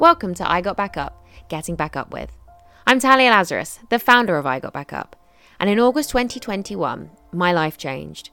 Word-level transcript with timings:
Welcome 0.00 0.34
to 0.34 0.48
I 0.48 0.60
Got 0.60 0.76
Back 0.76 0.96
Up, 0.96 1.26
Getting 1.48 1.74
Back 1.74 1.96
Up 1.96 2.12
With. 2.12 2.30
I'm 2.86 3.00
Talia 3.00 3.30
Lazarus, 3.30 3.80
the 3.90 3.98
founder 3.98 4.36
of 4.36 4.46
I 4.46 4.60
Got 4.60 4.72
Back 4.72 4.92
Up, 4.92 5.16
and 5.58 5.68
in 5.68 5.80
August 5.80 6.10
2021, 6.10 7.10
my 7.32 7.52
life 7.52 7.76
changed. 7.76 8.30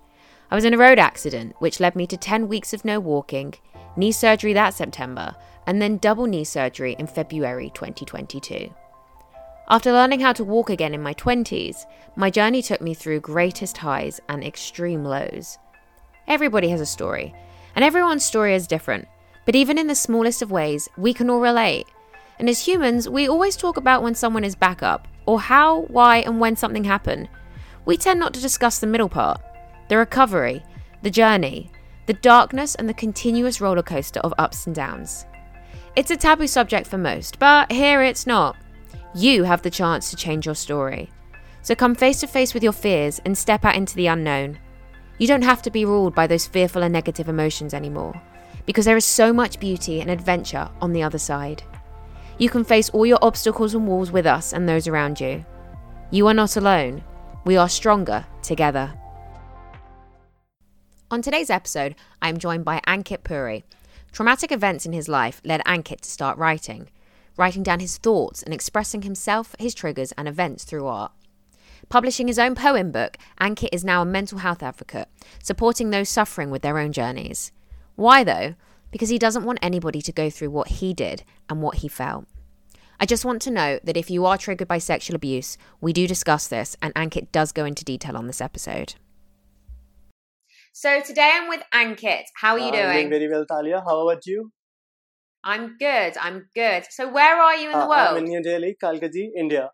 I 0.52 0.54
was 0.54 0.64
in 0.64 0.76
a 0.76 0.78
road 0.78 1.00
accident, 1.00 1.56
which 1.58 1.80
led 1.80 1.96
me 1.96 2.06
to 2.06 2.18
10 2.18 2.48
weeks 2.48 2.72
of 2.72 2.86
no 2.86 3.00
walking, 3.00 3.56
knee 3.98 4.12
surgery 4.12 4.54
that 4.54 4.76
September, 4.76 5.36
and 5.66 5.82
then 5.82 5.98
double 5.98 6.28
knee 6.28 6.44
surgery 6.44 6.96
in 7.00 7.08
February 7.08 7.72
2022. 7.74 8.72
After 9.68 9.92
learning 9.92 10.20
how 10.20 10.34
to 10.34 10.44
walk 10.44 10.70
again 10.70 10.94
in 10.94 11.02
my 11.02 11.16
20s, 11.16 11.86
my 12.16 12.30
journey 12.30 12.62
took 12.62 12.80
me 12.80 12.94
through 12.94 13.22
greatest 13.22 13.78
highs 13.78 14.22
and 14.30 14.44
extreme 14.44 15.04
lows. 15.04 15.58
Everybody 16.28 16.70
has 16.70 16.80
a 16.80 16.86
story, 16.86 17.34
and 17.76 17.84
everyone's 17.84 18.24
story 18.24 18.54
is 18.54 18.68
different. 18.68 19.08
But 19.46 19.56
even 19.56 19.78
in 19.78 19.88
the 19.88 19.96
smallest 19.96 20.42
of 20.42 20.52
ways, 20.52 20.90
we 20.98 21.14
can 21.14 21.30
all 21.30 21.40
relate. 21.40 21.88
And 22.40 22.50
as 22.50 22.68
humans, 22.68 23.08
we 23.08 23.30
always 23.30 23.56
talk 23.56 23.78
about 23.78 24.04
when 24.04 24.16
someone 24.16 24.44
is 24.44 24.56
back 24.56 24.84
up, 24.84 25.08
or 25.26 25.40
how, 25.40 25.82
why, 25.84 26.18
and 26.18 26.40
when 26.40 26.56
something 26.56 26.84
happened. 26.84 27.30
We 27.86 27.96
tend 27.96 28.20
not 28.20 28.34
to 28.34 28.42
discuss 28.42 28.80
the 28.80 28.88
middle 28.88 29.10
part 29.10 29.42
the 29.88 29.98
recovery, 29.98 30.64
the 31.04 31.12
journey, 31.12 31.72
the 32.08 32.14
darkness, 32.14 32.74
and 32.74 32.90
the 32.90 32.94
continuous 32.94 33.62
roller 33.62 33.84
coaster 33.84 34.20
of 34.22 34.34
ups 34.40 34.66
and 34.66 34.76
downs. 34.76 35.28
It's 35.96 36.10
a 36.10 36.18
taboo 36.18 36.48
subject 36.48 36.88
for 36.88 36.98
most, 36.98 37.38
but 37.38 37.72
here 37.72 38.02
it's 38.02 38.26
not. 38.26 38.58
You 39.14 39.44
have 39.44 39.62
the 39.62 39.70
chance 39.70 40.10
to 40.10 40.16
change 40.16 40.48
your 40.48 40.56
story. 40.56 41.12
So 41.62 41.76
come 41.76 41.94
face 41.94 42.20
to 42.22 42.28
face 42.28 42.56
with 42.56 42.64
your 42.64 42.74
fears 42.74 43.22
and 43.26 43.38
step 43.38 43.64
out 43.64 43.76
into 43.76 43.96
the 43.96 44.08
unknown. 44.08 44.58
You 45.20 45.28
don't 45.28 45.44
have 45.44 45.62
to 45.62 45.72
be 45.72 45.86
ruled 45.86 46.16
by 46.16 46.26
those 46.26 46.48
fearful 46.48 46.82
and 46.82 46.92
negative 46.92 47.30
emotions 47.30 47.74
anymore 47.74 48.20
because 48.66 48.86
there 48.86 48.98
is 48.98 49.06
so 49.06 49.32
much 49.32 49.60
beauty 49.60 50.02
and 50.02 50.10
adventure 50.10 50.70
on 50.82 50.94
the 50.94 51.04
other 51.04 51.18
side. 51.18 51.64
You 52.38 52.50
can 52.50 52.64
face 52.64 52.90
all 52.90 53.06
your 53.06 53.20
obstacles 53.22 53.74
and 53.74 53.88
walls 53.88 54.12
with 54.12 54.26
us 54.26 54.54
and 54.54 54.68
those 54.68 54.88
around 54.88 55.20
you. 55.22 55.46
You 56.12 56.28
are 56.28 56.34
not 56.34 56.58
alone. 56.58 57.04
We 57.46 57.58
are 57.58 57.70
stronger 57.70 58.26
together. 58.42 58.94
On 61.12 61.22
today's 61.22 61.50
episode, 61.50 61.96
I 62.22 62.30
am 62.30 62.38
joined 62.38 62.66
by 62.66 62.82
Ankit 62.88 63.24
Puri. 63.24 63.64
Traumatic 64.12 64.52
events 64.52 64.86
in 64.86 64.94
his 64.94 65.08
life 65.08 65.42
led 65.46 65.62
Ankit 65.66 66.02
to 66.02 66.10
start 66.10 66.38
writing, 66.38 66.90
writing 67.38 67.64
down 67.64 67.80
his 67.80 67.98
thoughts 67.98 68.42
and 68.42 68.54
expressing 68.54 69.04
himself, 69.04 69.56
his 69.60 69.76
triggers, 69.76 70.12
and 70.14 70.28
events 70.28 70.64
through 70.64 70.88
art. 70.88 71.12
Publishing 71.90 72.28
his 72.28 72.40
own 72.40 72.56
poem 72.56 72.92
book, 72.92 73.18
Ankit 73.40 73.70
is 73.72 73.86
now 73.86 74.02
a 74.02 74.06
mental 74.06 74.40
health 74.40 74.64
advocate, 74.64 75.08
supporting 75.44 75.90
those 75.92 76.10
suffering 76.10 76.50
with 76.50 76.64
their 76.64 76.80
own 76.80 76.92
journeys. 76.92 77.52
Why 77.96 78.24
though? 78.24 78.56
Because 78.92 79.10
he 79.10 79.18
doesn't 79.20 79.44
want 79.44 79.60
anybody 79.62 80.02
to 80.02 80.12
go 80.12 80.30
through 80.30 80.52
what 80.52 80.68
he 80.80 80.94
did 80.94 81.24
and 81.50 81.62
what 81.62 81.78
he 81.78 81.88
felt. 81.88 82.26
I 83.00 83.06
just 83.06 83.26
want 83.26 83.42
to 83.42 83.52
note 83.52 83.82
that 83.84 83.98
if 83.98 84.10
you 84.10 84.26
are 84.26 84.38
triggered 84.38 84.70
by 84.70 84.78
sexual 84.78 85.16
abuse, 85.18 85.58
we 85.82 85.92
do 85.92 86.08
discuss 86.08 86.48
this, 86.48 86.78
and 86.82 86.94
Ankit 86.96 87.30
does 87.34 87.52
go 87.52 87.66
into 87.66 87.84
detail 87.84 88.16
on 88.16 88.28
this 88.28 88.40
episode. 88.40 88.96
So 90.72 91.02
today 91.02 91.32
I'm 91.34 91.50
with 91.50 91.64
Ankit. 91.74 92.24
How 92.42 92.54
are 92.54 92.60
you 92.60 92.66
Uh, 92.66 92.78
I'm 92.78 92.94
doing? 92.94 93.10
very 93.10 93.30
well, 93.30 93.46
Talia. 93.46 93.82
How 93.86 94.08
about 94.08 94.26
you? 94.26 94.52
I'm 95.44 95.78
good. 95.78 96.18
I'm 96.18 96.48
good. 96.56 96.86
So 96.90 97.08
where 97.12 97.36
are 97.40 97.56
you 97.56 97.68
in 97.68 97.78
the 97.78 97.86
Uh, 97.86 97.90
world? 97.90 98.18
I'm 98.18 98.24
in 98.24 98.24
New 98.26 98.42
Delhi, 98.42 98.76
Kalkaji, 98.82 99.30
India. 99.38 99.70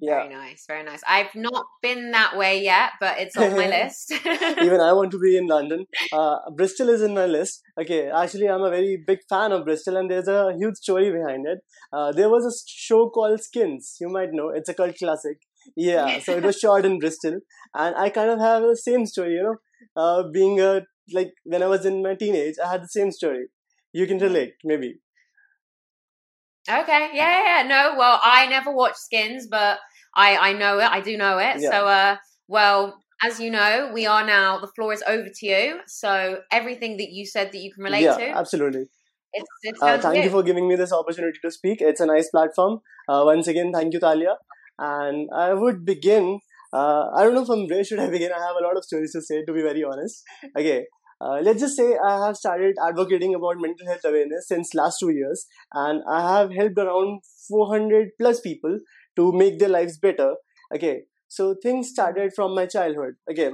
Yeah, 0.00 0.22
Very 0.22 0.34
nice, 0.34 0.64
very 0.66 0.82
nice. 0.82 1.02
I've 1.06 1.34
not 1.34 1.66
been 1.82 2.10
that 2.12 2.36
way 2.36 2.62
yet, 2.62 2.92
but 3.00 3.18
it's 3.18 3.36
on 3.36 3.54
my 3.54 3.66
list. 3.78 4.12
even 4.66 4.80
I 4.80 4.94
want 4.94 5.10
to 5.10 5.18
be 5.18 5.36
in 5.36 5.46
London. 5.46 5.84
Uh, 6.10 6.36
Bristol 6.56 6.88
is 6.88 7.02
in 7.02 7.12
my 7.14 7.26
list. 7.26 7.60
Okay, 7.78 8.08
actually, 8.08 8.48
I'm 8.48 8.62
a 8.62 8.70
very 8.70 9.02
big 9.06 9.18
fan 9.28 9.52
of 9.52 9.64
Bristol, 9.66 9.98
and 9.98 10.10
there's 10.10 10.26
a 10.28 10.54
huge 10.56 10.76
story 10.76 11.10
behind 11.12 11.46
it. 11.46 11.58
Uh, 11.92 12.12
there 12.12 12.30
was 12.30 12.46
a 12.46 12.54
show 12.66 13.10
called 13.10 13.40
Skins. 13.42 13.96
You 14.00 14.08
might 14.08 14.32
know. 14.32 14.48
It's 14.48 14.70
a 14.70 14.74
cult 14.74 14.96
classic. 14.96 15.38
Yeah, 15.76 16.18
so 16.20 16.34
it 16.36 16.44
was 16.44 16.58
shot 16.58 16.86
in 16.86 16.98
Bristol, 16.98 17.40
and 17.74 17.94
I 17.94 18.08
kind 18.08 18.30
of 18.30 18.40
have 18.40 18.62
the 18.62 18.76
same 18.76 19.04
story. 19.04 19.34
You 19.34 19.42
know, 19.42 19.56
uh, 20.02 20.22
being 20.32 20.60
a 20.60 20.80
like 21.12 21.32
when 21.44 21.62
I 21.62 21.66
was 21.66 21.84
in 21.84 22.02
my 22.02 22.14
teenage, 22.14 22.54
I 22.64 22.70
had 22.70 22.82
the 22.82 22.88
same 22.88 23.10
story. 23.12 23.48
You 23.92 24.06
can 24.06 24.18
relate, 24.18 24.54
maybe. 24.64 25.00
okay, 26.68 27.10
yeah, 27.12 27.30
yeah, 27.42 27.62
yeah. 27.62 27.68
No, 27.68 27.94
well, 27.98 28.20
I 28.22 28.46
never 28.46 28.72
watched 28.72 28.98
Skins, 28.98 29.46
but 29.50 29.78
I 30.14 30.36
I 30.36 30.52
know 30.52 30.78
it. 30.78 30.90
I 30.90 31.00
do 31.00 31.16
know 31.16 31.38
it. 31.38 31.60
Yeah. 31.60 31.70
So, 31.70 31.86
uh, 31.86 32.16
well, 32.48 32.98
as 33.22 33.40
you 33.40 33.50
know, 33.50 33.90
we 33.92 34.06
are 34.06 34.24
now. 34.24 34.58
The 34.60 34.68
floor 34.68 34.92
is 34.92 35.02
over 35.06 35.28
to 35.28 35.46
you. 35.46 35.80
So 35.86 36.40
everything 36.50 36.96
that 36.98 37.10
you 37.10 37.26
said 37.26 37.52
that 37.52 37.58
you 37.58 37.72
can 37.72 37.84
relate 37.84 38.02
yeah, 38.02 38.16
to, 38.16 38.28
absolutely. 38.30 38.86
it's 39.32 39.48
it's 39.62 39.82
Uh, 39.82 39.98
thank 39.98 40.16
you 40.16 40.22
you. 40.24 40.30
for 40.30 40.42
giving 40.42 40.68
me 40.68 40.76
this 40.76 40.92
opportunity 40.92 41.38
to 41.44 41.50
speak. 41.50 41.80
It's 41.80 42.00
a 42.00 42.06
nice 42.06 42.28
platform. 42.30 42.80
Uh, 43.08 43.22
once 43.24 43.46
again, 43.48 43.72
thank 43.72 43.92
you, 43.94 44.00
Talia. 44.00 44.36
And 44.78 45.28
I 45.34 45.52
would 45.54 45.84
begin. 45.84 46.40
Uh, 46.72 47.10
I 47.16 47.24
don't 47.24 47.34
know 47.34 47.44
from 47.44 47.66
where 47.68 47.84
should 47.84 47.98
I 48.00 48.08
begin. 48.10 48.32
I 48.32 48.40
have 48.40 48.56
a 48.60 48.64
lot 48.66 48.76
of 48.76 48.84
stories 48.84 49.12
to 49.12 49.22
say, 49.22 49.44
to 49.44 49.52
be 49.52 49.62
very 49.62 49.82
honest. 49.84 50.22
Okay, 50.56 50.86
uh, 51.20 51.38
let's 51.42 51.60
just 51.60 51.76
say 51.76 51.96
I 52.04 52.26
have 52.26 52.36
started 52.36 52.76
advocating 52.88 53.34
about 53.34 53.58
mental 53.58 53.86
health 53.86 54.04
awareness 54.04 54.48
since 54.48 54.74
last 54.74 54.98
two 55.00 55.10
years, 55.10 55.46
and 55.74 56.02
I 56.08 56.20
have 56.36 56.52
helped 56.52 56.78
around 56.78 57.20
400 57.48 58.10
plus 58.18 58.40
people 58.40 58.78
to 59.16 59.32
make 59.32 59.58
their 59.58 59.68
lives 59.68 59.98
better. 59.98 60.34
Okay, 60.74 61.02
so 61.28 61.54
things 61.62 61.88
started 61.88 62.32
from 62.34 62.54
my 62.54 62.66
childhood. 62.66 63.14
Okay, 63.30 63.50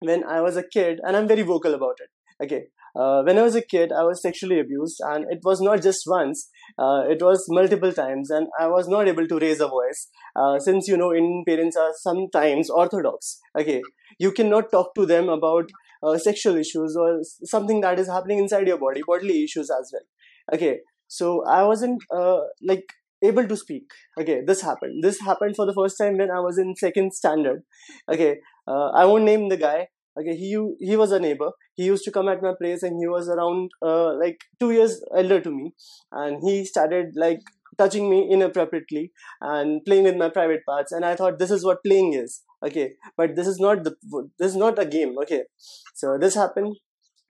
when 0.00 0.24
I 0.24 0.40
was 0.40 0.56
a 0.56 0.62
kid, 0.62 1.00
and 1.02 1.16
I'm 1.16 1.28
very 1.28 1.42
vocal 1.42 1.74
about 1.74 1.96
it. 2.00 2.10
Okay, 2.44 2.66
uh, 2.96 3.22
when 3.22 3.38
I 3.38 3.42
was 3.42 3.54
a 3.54 3.62
kid, 3.62 3.92
I 3.92 4.02
was 4.02 4.20
sexually 4.20 4.58
abused, 4.60 5.00
and 5.00 5.26
it 5.30 5.40
was 5.44 5.60
not 5.60 5.82
just 5.82 6.02
once, 6.06 6.48
uh, 6.78 7.02
it 7.08 7.22
was 7.22 7.46
multiple 7.48 7.92
times, 7.92 8.30
and 8.30 8.48
I 8.58 8.66
was 8.68 8.88
not 8.88 9.08
able 9.08 9.26
to 9.26 9.38
raise 9.38 9.60
a 9.60 9.68
voice. 9.68 10.08
Uh, 10.34 10.58
since 10.58 10.88
you 10.88 10.96
know, 10.96 11.12
Indian 11.14 11.44
parents 11.46 11.76
are 11.76 11.92
sometimes 12.00 12.70
orthodox. 12.70 13.38
Okay, 13.58 13.82
you 14.18 14.32
cannot 14.32 14.70
talk 14.72 14.94
to 14.94 15.06
them 15.06 15.28
about 15.28 15.70
uh, 16.02 16.18
sexual 16.18 16.56
issues 16.56 16.96
or 16.96 17.20
something 17.44 17.80
that 17.80 17.98
is 17.98 18.08
happening 18.08 18.38
inside 18.38 18.66
your 18.66 18.78
body, 18.78 19.02
bodily 19.06 19.44
issues 19.44 19.70
as 19.70 19.92
well. 19.92 20.06
Okay, 20.54 20.80
so 21.06 21.44
I 21.46 21.62
wasn't 21.64 22.02
uh, 22.14 22.40
like 22.62 22.84
able 23.22 23.46
to 23.48 23.56
speak. 23.56 23.84
Okay, 24.20 24.40
this 24.46 24.62
happened. 24.62 25.02
This 25.02 25.20
happened 25.20 25.56
for 25.56 25.66
the 25.66 25.74
first 25.74 25.96
time 25.98 26.18
when 26.18 26.30
I 26.30 26.40
was 26.40 26.58
in 26.58 26.74
second 26.76 27.14
standard. 27.14 27.62
Okay, 28.12 28.36
uh, 28.66 28.88
I 28.90 29.04
won't 29.04 29.24
name 29.24 29.48
the 29.48 29.56
guy. 29.56 29.88
Okay, 30.18 30.36
he 30.36 30.50
he 30.78 30.96
was 30.96 31.12
a 31.12 31.18
neighbor. 31.18 31.50
He 31.74 31.84
used 31.84 32.04
to 32.04 32.10
come 32.10 32.28
at 32.28 32.42
my 32.42 32.52
place, 32.60 32.82
and 32.82 32.98
he 33.00 33.08
was 33.08 33.28
around 33.28 33.70
uh, 33.80 34.14
like 34.22 34.38
two 34.60 34.70
years 34.72 35.02
elder 35.16 35.40
to 35.40 35.50
me, 35.50 35.72
and 36.12 36.42
he 36.42 36.64
started 36.64 37.14
like 37.16 37.40
touching 37.78 38.10
me 38.10 38.28
inappropriately 38.30 39.10
and 39.40 39.82
playing 39.86 40.04
with 40.04 40.16
my 40.16 40.28
private 40.28 40.60
parts. 40.66 40.92
And 40.92 41.04
I 41.04 41.16
thought 41.16 41.38
this 41.38 41.50
is 41.50 41.64
what 41.64 41.82
playing 41.86 42.12
is. 42.14 42.42
Okay, 42.64 42.92
but 43.16 43.36
this 43.36 43.46
is 43.46 43.58
not 43.58 43.84
the 43.84 43.94
this 44.38 44.50
is 44.50 44.56
not 44.56 44.78
a 44.78 44.86
game. 44.86 45.16
Okay, 45.22 45.42
so 45.94 46.18
this 46.18 46.34
happened, 46.34 46.76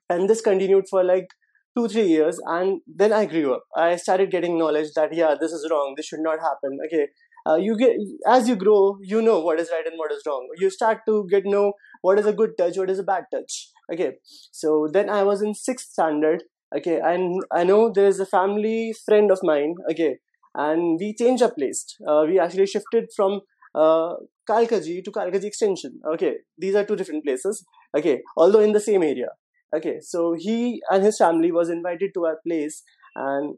and 0.09 0.29
this 0.29 0.41
continued 0.41 0.85
for 0.89 1.03
like 1.03 1.27
two 1.75 1.87
three 1.87 2.07
years, 2.07 2.39
and 2.45 2.81
then 2.87 3.13
I 3.13 3.25
grew 3.25 3.53
up. 3.53 3.63
I 3.75 3.95
started 3.95 4.31
getting 4.31 4.57
knowledge 4.57 4.93
that 4.95 5.13
yeah, 5.13 5.35
this 5.39 5.51
is 5.51 5.67
wrong. 5.69 5.93
This 5.97 6.07
should 6.07 6.19
not 6.21 6.39
happen. 6.39 6.79
Okay. 6.85 7.07
Uh, 7.45 7.55
you 7.55 7.75
get 7.77 7.97
as 8.25 8.47
you 8.47 8.55
grow, 8.55 8.97
you 9.01 9.21
know 9.21 9.39
what 9.41 9.59
is 9.59 9.69
right 9.69 9.85
and 9.85 9.97
what 9.97 10.11
is 10.13 10.21
wrong. 10.25 10.47
You 10.57 10.69
start 10.69 10.99
to 11.07 11.27
get 11.29 11.45
know 11.45 11.73
what 12.01 12.17
is 12.17 12.25
a 12.25 12.31
good 12.31 12.51
touch, 12.57 12.77
what 12.77 12.89
is 12.89 12.99
a 12.99 13.03
bad 13.03 13.25
touch. 13.33 13.69
Okay, 13.91 14.13
so 14.51 14.87
then 14.91 15.09
I 15.09 15.23
was 15.23 15.41
in 15.41 15.53
sixth 15.53 15.89
standard. 15.89 16.43
Okay, 16.75 16.99
and 17.03 17.43
I 17.51 17.65
know 17.65 17.91
there 17.91 18.07
is 18.07 18.19
a 18.21 18.25
family 18.25 18.93
friend 19.05 19.29
of 19.29 19.39
mine. 19.43 19.75
Okay, 19.91 20.19
and 20.55 20.97
we 20.99 21.13
changed 21.13 21.43
our 21.43 21.51
place. 21.53 21.85
Uh, 22.07 22.23
we 22.25 22.39
actually 22.39 22.65
shifted 22.65 23.09
from 23.13 23.41
uh, 23.75 24.13
Kalkaji 24.49 25.03
to 25.03 25.11
Kalkaji 25.11 25.43
Extension. 25.43 25.99
Okay, 26.13 26.35
these 26.57 26.75
are 26.75 26.85
two 26.85 26.95
different 26.95 27.25
places. 27.25 27.65
Okay, 27.95 28.21
although 28.37 28.61
in 28.61 28.71
the 28.71 28.79
same 28.79 29.03
area. 29.03 29.27
Okay, 29.75 29.99
so 30.01 30.35
he 30.37 30.81
and 30.89 31.03
his 31.03 31.17
family 31.17 31.51
was 31.51 31.69
invited 31.69 32.11
to 32.15 32.25
our 32.25 32.39
place, 32.45 32.83
and 33.15 33.55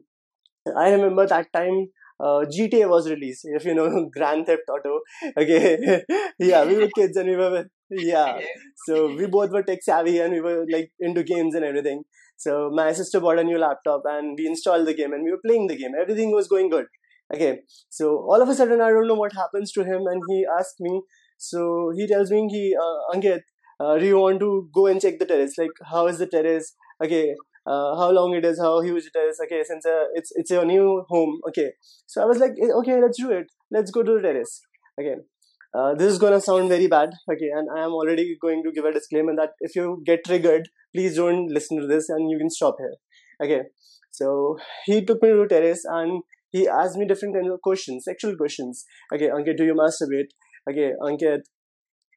I 0.76 0.90
remember 0.90 1.26
that 1.26 1.52
time 1.52 1.88
uh, 2.20 2.44
GTA 2.50 2.88
was 2.88 3.08
released. 3.10 3.42
If 3.44 3.64
you 3.64 3.74
know 3.74 4.08
Grand 4.12 4.46
Theft 4.46 4.62
Auto, 4.70 5.00
okay, 5.36 6.02
yeah, 6.38 6.64
we 6.64 6.76
were 6.76 6.88
kids 6.94 7.16
and 7.16 7.28
we 7.28 7.36
were 7.36 7.66
yeah. 7.90 8.38
So 8.86 9.14
we 9.14 9.26
both 9.26 9.50
were 9.50 9.62
tech 9.62 9.82
savvy 9.82 10.18
and 10.18 10.32
we 10.32 10.40
were 10.40 10.66
like 10.70 10.90
into 11.00 11.22
games 11.22 11.54
and 11.54 11.64
everything. 11.64 12.02
So 12.36 12.70
my 12.72 12.92
sister 12.92 13.20
bought 13.20 13.38
a 13.38 13.44
new 13.44 13.58
laptop 13.58 14.02
and 14.06 14.36
we 14.38 14.46
installed 14.46 14.86
the 14.86 14.94
game 14.94 15.12
and 15.12 15.24
we 15.24 15.30
were 15.30 15.40
playing 15.44 15.68
the 15.68 15.76
game. 15.76 15.92
Everything 16.00 16.32
was 16.32 16.48
going 16.48 16.68
good. 16.70 16.86
Okay, 17.34 17.60
so 17.88 18.18
all 18.30 18.40
of 18.40 18.48
a 18.48 18.54
sudden 18.54 18.80
I 18.80 18.90
don't 18.90 19.08
know 19.08 19.14
what 19.14 19.32
happens 19.32 19.72
to 19.72 19.84
him 19.84 20.06
and 20.06 20.22
he 20.28 20.46
asked 20.58 20.76
me. 20.80 21.02
So 21.38 21.92
he 21.94 22.06
tells 22.06 22.30
me, 22.30 22.48
he 22.50 22.74
uh, 22.80 23.14
Ankit, 23.16 23.40
uh, 23.80 23.98
do 23.98 24.06
you 24.06 24.18
want 24.18 24.40
to 24.40 24.68
go 24.72 24.86
and 24.86 25.00
check 25.00 25.18
the 25.18 25.26
terrace? 25.26 25.54
Like 25.58 25.76
how 25.90 26.06
is 26.06 26.18
the 26.18 26.26
terrace? 26.26 26.74
Okay, 27.02 27.34
uh, 27.66 27.96
how 27.96 28.10
long 28.10 28.34
it 28.34 28.44
is, 28.44 28.58
how 28.60 28.80
huge 28.80 29.04
it 29.12 29.18
is. 29.18 29.40
Okay, 29.44 29.62
since 29.64 29.86
uh, 29.86 30.04
it's 30.14 30.32
it's 30.34 30.50
your 30.50 30.64
new 30.64 31.04
home. 31.08 31.40
Okay, 31.48 31.72
so 32.06 32.22
I 32.22 32.26
was 32.26 32.38
like, 32.38 32.52
eh, 32.62 32.72
okay, 32.80 33.00
let's 33.00 33.18
do 33.18 33.30
it. 33.30 33.46
Let's 33.70 33.90
go 33.90 34.02
to 34.02 34.14
the 34.14 34.22
terrace. 34.22 34.60
Okay, 35.00 35.16
uh, 35.74 35.94
this 35.94 36.12
is 36.12 36.18
gonna 36.18 36.40
sound 36.40 36.68
very 36.68 36.86
bad. 36.86 37.10
Okay, 37.30 37.50
and 37.54 37.68
I 37.76 37.84
am 37.84 37.92
already 37.92 38.36
going 38.40 38.62
to 38.64 38.72
give 38.72 38.84
a 38.84 38.92
disclaimer 38.92 39.34
that 39.36 39.50
if 39.60 39.76
you 39.76 40.02
get 40.06 40.24
triggered, 40.24 40.68
please 40.94 41.16
don't 41.16 41.48
listen 41.48 41.80
to 41.80 41.86
this 41.86 42.08
and 42.08 42.30
you 42.30 42.38
can 42.38 42.50
stop 42.50 42.76
here. 42.78 42.96
Okay, 43.42 43.62
so 44.10 44.56
he 44.86 45.04
took 45.04 45.22
me 45.22 45.28
to 45.30 45.42
the 45.42 45.48
terrace 45.48 45.84
and 45.84 46.22
he 46.50 46.66
asked 46.68 46.96
me 46.96 47.06
different 47.06 47.34
kinds 47.34 47.52
of 47.52 47.60
questions, 47.62 48.04
sexual 48.04 48.36
questions. 48.36 48.84
Okay, 49.12 49.28
Ankit, 49.28 49.56
do 49.58 49.64
you 49.64 49.74
masturbate? 49.74 50.30
Okay, 50.70 50.92
Ankit, 51.02 51.40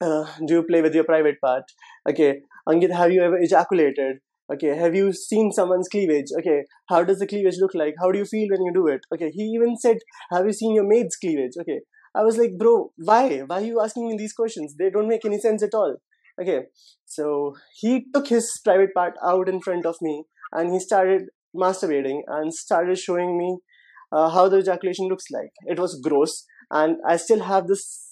uh, 0.01 0.25
do 0.45 0.55
you 0.55 0.63
play 0.63 0.81
with 0.81 0.95
your 0.95 1.03
private 1.03 1.39
part? 1.41 1.63
Okay, 2.09 2.41
Ankit, 2.67 2.93
have 2.93 3.11
you 3.11 3.21
ever 3.21 3.37
ejaculated? 3.37 4.17
Okay, 4.51 4.75
have 4.75 4.95
you 4.95 5.13
seen 5.13 5.51
someone's 5.51 5.87
cleavage? 5.87 6.27
Okay, 6.39 6.63
how 6.87 7.03
does 7.03 7.19
the 7.19 7.27
cleavage 7.27 7.57
look 7.59 7.75
like? 7.75 7.93
How 7.99 8.11
do 8.11 8.17
you 8.17 8.25
feel 8.25 8.47
when 8.49 8.63
you 8.63 8.73
do 8.73 8.87
it? 8.87 9.01
Okay, 9.13 9.29
he 9.29 9.43
even 9.43 9.77
said, 9.77 9.97
have 10.31 10.45
you 10.45 10.53
seen 10.53 10.73
your 10.73 10.87
maid's 10.87 11.15
cleavage? 11.15 11.51
Okay, 11.61 11.81
I 12.15 12.23
was 12.23 12.37
like, 12.37 12.57
bro, 12.57 12.91
why? 12.97 13.39
Why 13.45 13.57
are 13.57 13.65
you 13.65 13.79
asking 13.81 14.07
me 14.07 14.15
these 14.17 14.33
questions? 14.33 14.75
They 14.77 14.89
don't 14.89 15.07
make 15.07 15.25
any 15.25 15.39
sense 15.39 15.61
at 15.61 15.75
all. 15.75 15.97
Okay, 16.41 16.61
so 17.05 17.55
he 17.75 18.05
took 18.13 18.27
his 18.27 18.59
private 18.63 18.93
part 18.95 19.13
out 19.23 19.49
in 19.49 19.61
front 19.61 19.85
of 19.85 19.97
me 20.01 20.23
and 20.53 20.71
he 20.71 20.79
started 20.79 21.23
masturbating 21.55 22.21
and 22.27 22.53
started 22.53 22.97
showing 22.97 23.37
me 23.37 23.57
uh, 24.11 24.29
how 24.29 24.49
the 24.49 24.57
ejaculation 24.57 25.07
looks 25.07 25.25
like. 25.31 25.51
It 25.65 25.79
was 25.79 25.99
gross, 26.01 26.45
and 26.71 26.97
I 27.07 27.17
still 27.17 27.43
have 27.43 27.67
this 27.67 28.07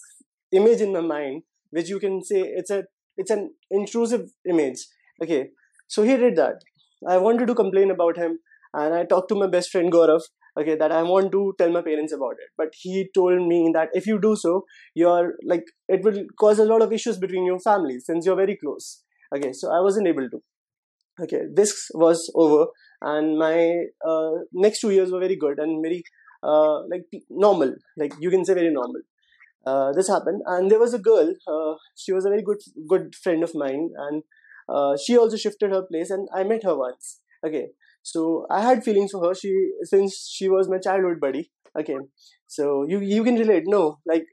image 0.52 0.82
in 0.82 0.94
my 0.94 1.02
mind, 1.02 1.44
which 1.72 1.90
you 1.90 2.00
can 2.00 2.24
say 2.24 2.42
it's 2.42 2.70
a 2.70 2.84
it's 3.18 3.32
an 3.32 3.54
intrusive 3.72 4.30
image. 4.48 4.86
Okay, 5.24 5.50
so 5.88 6.04
he 6.04 6.16
did 6.18 6.36
that. 6.36 6.62
I 7.08 7.18
wanted 7.18 7.48
to 7.48 7.56
complain 7.56 7.92
about 7.92 8.18
him, 8.18 8.40
and 8.74 8.94
I 8.94 9.04
talked 9.06 9.30
to 9.30 9.36
my 9.36 9.48
best 9.48 9.72
friend 9.72 9.92
Gaurav. 9.92 10.22
Okay, 10.60 10.76
that 10.76 10.92
I 10.92 11.04
want 11.04 11.32
to 11.34 11.54
tell 11.60 11.72
my 11.72 11.82
parents 11.84 12.12
about 12.14 12.32
it, 12.44 12.50
but 12.58 12.70
he 12.74 13.10
told 13.14 13.48
me 13.48 13.70
that 13.76 13.90
if 13.94 14.08
you 14.08 14.20
do 14.20 14.36
so, 14.36 14.66
you're 14.96 15.34
like 15.46 15.66
it 15.88 16.04
will 16.04 16.24
cause 16.40 16.58
a 16.60 16.66
lot 16.66 16.82
of 16.82 16.92
issues 16.92 17.18
between 17.18 17.46
your 17.46 17.60
families 17.60 18.06
since 18.08 18.26
you're 18.26 18.36
very 18.44 18.58
close. 18.58 19.04
Okay, 19.36 19.54
so 19.54 19.72
I 19.72 19.82
wasn't 19.82 20.08
able 20.08 20.30
to 20.30 20.42
okay 21.22 21.42
this 21.54 21.72
was 21.94 22.32
over 22.36 22.66
and 23.02 23.38
my 23.38 23.56
uh, 24.12 24.32
next 24.54 24.80
two 24.82 24.92
years 24.92 25.12
were 25.12 25.20
very 25.20 25.36
good 25.36 25.60
and 25.60 25.82
very 25.84 26.04
uh, 26.44 26.82
like 26.94 27.06
normal 27.30 27.74
like 27.98 28.14
you 28.20 28.30
can 28.30 28.46
say 28.46 28.54
very 28.54 28.72
normal 28.72 29.02
uh, 29.72 29.92
this 29.94 30.08
happened. 30.08 30.42
And 30.46 30.72
there 30.72 30.80
was 30.80 30.94
a 30.94 31.00
girl 31.00 31.34
uh, 31.56 31.74
she 31.96 32.14
was 32.14 32.26
a 32.26 32.30
very 32.30 32.44
good 32.44 32.62
good 32.94 33.16
friend 33.24 33.44
of 33.44 33.56
mine. 33.64 33.90
And 34.08 34.24
uh, 34.70 34.98
she 35.06 35.18
also 35.18 35.38
shifted 35.38 35.72
her 35.72 35.84
place 35.92 36.10
and 36.10 36.28
i 36.34 36.44
met 36.54 36.64
her 36.64 36.78
once. 36.78 37.20
Okay. 37.46 37.68
So 38.04 38.46
i 38.50 38.62
had 38.62 38.84
feelings 38.84 39.12
for 39.12 39.26
her. 39.28 39.34
She 39.44 39.54
since 39.94 40.20
she 40.38 40.50
was 40.50 40.70
my 40.76 40.80
childhood 40.90 41.20
buddy. 41.28 41.52
Okay 41.80 41.98
so 42.48 42.86
you 42.88 43.00
you 43.00 43.24
can 43.24 43.36
relate. 43.36 43.64
No 43.68 44.00
like 44.06 44.26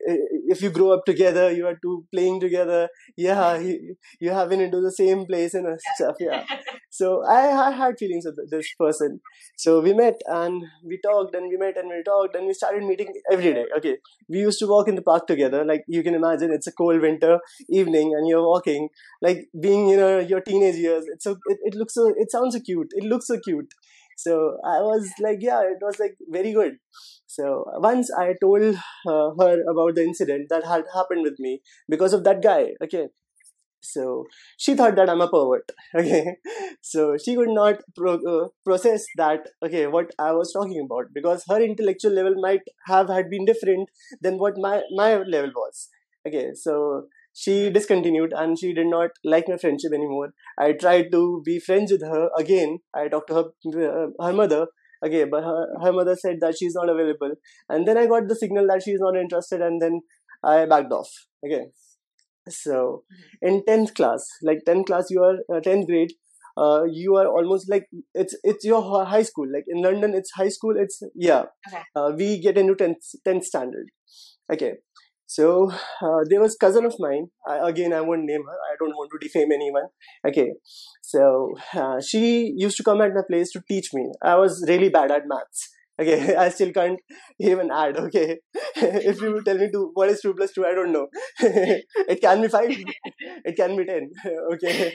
if 0.55 0.63
you 0.63 0.71
grow 0.71 0.93
up 0.93 1.05
together 1.05 1.51
you 1.51 1.67
are 1.67 1.79
two 1.83 2.07
playing 2.13 2.41
together 2.41 2.89
yeah 3.17 3.59
you, 3.59 3.97
you 4.21 4.31
have 4.31 4.49
been 4.49 4.61
into 4.61 4.81
the 4.81 4.93
same 4.93 5.27
place 5.27 5.55
and 5.55 5.67
stuff 5.97 6.17
yeah. 6.21 6.45
So 6.91 7.25
I, 7.27 7.69
I 7.69 7.71
had 7.73 7.99
feelings 7.99 8.25
with 8.25 8.39
this 8.51 8.73
person. 8.79 9.21
So 9.57 9.81
we 9.81 9.93
met 9.93 10.21
and 10.27 10.63
we 10.85 10.99
talked 11.03 11.35
and 11.35 11.49
we 11.49 11.57
met 11.57 11.77
and 11.77 11.89
we 11.89 12.03
talked 12.05 12.37
and 12.37 12.47
we 12.47 12.55
started 12.55 12.85
meeting 12.85 13.13
every 13.31 13.53
day 13.53 13.67
okay? 13.79 13.97
We 14.29 14.39
used 14.39 14.59
to 14.61 14.67
walk 14.67 14.89
in 14.89 14.95
the 14.95 15.03
park 15.03 15.27
together. 15.27 15.65
Like 15.65 15.83
you 15.89 16.03
can 16.03 16.15
imagine 16.15 16.53
it's 16.53 16.67
a 16.67 16.73
cold 16.73 17.01
winter 17.01 17.41
evening 17.69 18.15
and 18.17 18.29
you're 18.29 18.47
walking. 18.47 18.89
Like 19.23 19.49
being 19.61 19.89
you 19.89 19.97
know 19.97 20.19
your 20.19 20.41
teenage 20.41 20.77
years 20.77 21.05
it's 21.13 21.25
so 21.25 21.33
it, 21.47 21.59
it 21.65 21.75
looks 21.75 21.95
so 21.95 22.13
it 22.17 22.31
sounds 22.31 22.55
so 22.55 22.61
cute. 22.61 22.89
It 22.93 23.05
looks 23.05 23.27
so 23.27 23.39
cute 23.41 23.73
so 24.17 24.57
i 24.65 24.79
was 24.81 25.11
like 25.21 25.39
yeah 25.41 25.61
it 25.63 25.79
was 25.83 25.99
like 25.99 26.17
very 26.31 26.53
good 26.53 26.75
so 27.27 27.65
once 27.79 28.11
I 28.17 28.35
told 28.41 28.63
uh, 29.09 29.31
her 29.41 29.63
about 29.71 29.97
the 29.97 30.03
incident 30.05 30.49
that 30.51 30.65
had 30.65 30.85
happened 30.95 31.23
with 31.23 31.35
me 31.41 31.63
because 31.89 32.13
of 32.13 32.23
that 32.25 32.43
guy. 32.43 32.69
Okay. 32.83 33.09
So 33.83 34.25
she 34.57 34.75
thought 34.75 34.97
that 34.97 35.11
I'm 35.11 35.21
a 35.21 35.29
pervert. 35.29 35.71
Okay. 35.99 36.37
So 36.83 37.17
she 37.19 37.35
could 37.37 37.51
not 37.51 37.77
pro- 37.97 38.23
uh, 38.35 38.49
process 38.65 39.05
that, 39.17 39.49
okay, 39.65 39.87
what 39.87 40.11
I 40.19 40.33
was 40.33 40.53
talking 40.53 40.81
about 40.85 41.07
because 41.15 41.45
her 41.49 41.61
intellectual 41.61 42.13
level 42.13 42.35
might 42.41 42.63
have 42.87 43.09
had 43.09 43.29
been 43.31 43.45
different 43.45 43.91
than 44.23 44.39
what 44.39 44.55
my, 44.57 44.83
my 44.95 45.17
level 45.19 45.51
was. 45.55 45.89
Okay. 46.27 46.53
So 46.55 47.09
she 47.35 47.71
discontinued 47.71 48.33
and 48.35 48.59
she 48.59 48.73
did 48.73 48.87
not 48.87 49.11
like 49.25 49.49
my 49.49 49.57
friendship 49.57 49.93
anymore. 49.93 50.33
I 50.59 50.73
tried 50.73 51.13
to 51.13 51.43
be 51.45 51.59
friends 51.59 51.93
with 51.93 52.03
her 52.03 52.31
again. 52.39 52.79
I 52.95 53.09
talked 53.09 53.29
to 53.29 53.35
her, 53.35 53.45
uh, 53.77 54.25
her 54.25 54.33
mother 54.33 54.67
okay 55.05 55.25
but 55.25 55.43
her, 55.43 55.67
her 55.83 55.93
mother 55.93 56.17
said 56.17 56.37
that 56.41 56.57
she's 56.59 56.75
not 56.75 56.89
available 56.89 57.33
and 57.69 57.87
then 57.87 57.99
i 57.99 58.07
got 58.07 58.29
the 58.29 58.37
signal 58.37 58.67
that 58.67 58.83
she's 58.83 59.01
not 59.01 59.17
interested 59.17 59.61
and 59.61 59.81
then 59.81 60.01
i 60.43 60.65
backed 60.65 60.93
off 60.93 61.11
okay 61.45 61.67
so 62.49 63.05
mm-hmm. 63.13 63.49
in 63.49 63.63
10th 63.69 63.95
class 63.95 64.27
like 64.43 64.61
10th 64.67 64.87
class 64.87 65.07
you 65.11 65.23
are 65.23 65.37
uh, 65.55 65.61
10th 65.61 65.87
grade 65.87 66.13
uh, 66.57 66.85
you 66.89 67.17
are 67.17 67.27
almost 67.27 67.69
like 67.69 67.87
it's 68.15 68.37
it's 68.45 68.65
your 68.65 69.05
high 69.05 69.23
school 69.23 69.47
like 69.53 69.65
in 69.67 69.83
london 69.83 70.15
it's 70.15 70.31
high 70.33 70.49
school 70.49 70.75
it's 70.77 71.03
yeah 71.15 71.45
okay. 71.69 71.83
uh, 71.97 72.13
we 72.17 72.41
get 72.41 72.57
into 72.57 72.75
10th 72.75 73.17
10th 73.27 73.45
standard 73.45 73.89
okay 74.53 74.75
so 75.27 75.71
uh, 75.71 76.21
there 76.29 76.41
was 76.41 76.57
cousin 76.57 76.85
of 76.85 76.95
mine. 76.99 77.29
I, 77.47 77.69
again, 77.69 77.93
I 77.93 78.01
won't 78.01 78.25
name 78.25 78.43
her. 78.43 78.59
I 78.73 78.77
don't 78.79 78.95
want 78.97 79.11
to 79.13 79.27
defame 79.27 79.53
anyone. 79.53 79.89
Okay. 80.27 80.53
So 81.03 81.55
uh, 81.75 82.01
she 82.01 82.53
used 82.57 82.77
to 82.79 82.85
come 82.85 83.01
at 83.01 83.15
my 83.15 83.23
place 83.29 83.51
to 83.53 83.63
teach 83.69 83.91
me. 83.95 84.11
I 84.23 84.37
was 84.37 84.65
really 84.69 84.89
bad 84.89 85.11
at 85.11 85.23
maths. 85.27 85.71
Okay, 86.01 86.35
I 86.45 86.49
still 86.49 86.73
can't 86.73 86.99
even 87.39 87.71
add. 87.71 87.97
Okay, 87.97 88.39
if 88.77 89.21
you 89.21 89.43
tell 89.45 89.57
me 89.57 89.71
to 89.71 89.91
what 89.95 90.11
is 90.11 90.21
two 90.21 90.35
plus 90.35 90.53
two, 90.53 90.67
I 90.67 90.75
don't 90.75 90.93
know. 90.93 91.07
it 91.39 92.21
can 92.21 92.43
be 92.43 92.49
five. 92.49 92.71
It 93.45 93.57
can 93.57 93.77
be 93.77 93.85
ten. 93.85 94.11
Okay, 94.55 94.93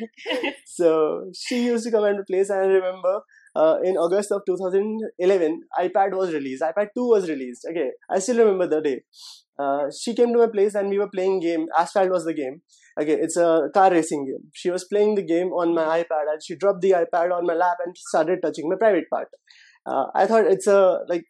so 0.66 1.32
she 1.34 1.66
used 1.66 1.86
to 1.86 1.92
come 1.92 2.06
at 2.06 2.16
my 2.16 2.24
place. 2.30 2.50
And 2.50 2.60
I 2.60 2.66
remember 2.66 3.22
uh, 3.56 3.78
in 3.84 3.98
August 3.98 4.32
of 4.32 4.42
2011, 4.46 5.62
iPad 5.80 6.14
was 6.14 6.34
released. 6.34 6.64
iPad 6.64 6.88
2 6.96 7.08
was 7.08 7.30
released. 7.30 7.66
Okay, 7.70 7.90
I 8.10 8.20
still 8.20 8.38
remember 8.38 8.68
the 8.68 8.82
day. 8.82 9.02
Uh, 9.58 9.90
she 9.98 10.16
came 10.16 10.32
to 10.32 10.40
my 10.40 10.48
place 10.48 10.76
and 10.76 10.90
we 10.90 10.98
were 10.98 11.10
playing 11.14 11.42
game. 11.42 11.66
Asphalt 11.78 12.10
was 12.10 12.24
the 12.26 12.34
game. 12.34 12.62
Okay, 13.00 13.18
it's 13.20 13.38
a 13.38 13.70
car 13.74 13.92
racing 13.92 14.26
game. 14.26 14.50
She 14.54 14.70
was 14.70 14.86
playing 14.86 15.16
the 15.16 15.24
game 15.24 15.48
on 15.48 15.74
my 15.74 15.84
iPad 16.00 16.32
and 16.32 16.42
she 16.44 16.56
dropped 16.56 16.82
the 16.82 16.92
iPad 16.92 17.32
on 17.32 17.46
my 17.46 17.54
lap 17.54 17.78
and 17.86 17.96
started 17.98 18.40
touching 18.42 18.70
my 18.70 18.76
private 18.80 19.10
part. 19.12 19.28
Uh, 19.86 20.06
I 20.16 20.28
thought 20.28 20.46
it's 20.46 20.68
a 20.68 21.00
like 21.08 21.26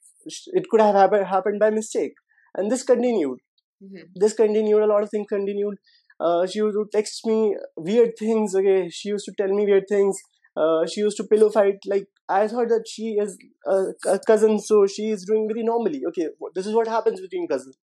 it 0.48 0.66
could 0.70 0.82
have 0.82 0.96
happen, 0.96 1.24
happened 1.26 1.60
by 1.60 1.70
mistake, 1.70 2.14
and 2.56 2.72
this 2.72 2.84
continued. 2.84 3.40
Mm-hmm. 3.84 4.08
This 4.16 4.34
continued. 4.34 4.84
A 4.84 4.88
lot 4.88 5.04
of 5.04 5.10
things 5.10 5.28
continued. 5.30 5.78
Uh, 6.20 6.46
she 6.46 6.60
used 6.60 6.76
to 6.76 6.86
text 6.92 7.26
me 7.26 7.56
weird 7.78 8.12
things. 8.20 8.54
Okay, 8.54 8.90
she 8.90 9.10
used 9.10 9.26
to 9.26 9.34
tell 9.38 9.54
me 9.54 9.66
weird 9.66 9.86
things. 9.88 10.18
Uh, 10.60 10.86
she 10.86 11.02
used 11.02 11.18
to 11.18 11.24
pillow 11.24 11.50
fight. 11.50 11.76
Like 11.86 12.08
I 12.28 12.48
thought 12.48 12.70
that 12.70 12.86
she 12.88 13.16
is 13.26 13.38
a, 13.66 13.78
a 14.16 14.20
cousin, 14.28 14.60
so 14.60 14.86
she 14.88 15.10
is 15.10 15.26
doing 15.26 15.48
very 15.52 15.64
normally. 15.64 16.02
Okay, 16.10 16.28
this 16.56 16.66
is 16.68 16.76
what 16.76 16.88
happens 16.88 17.22
between 17.22 17.48
cousins. 17.48 17.78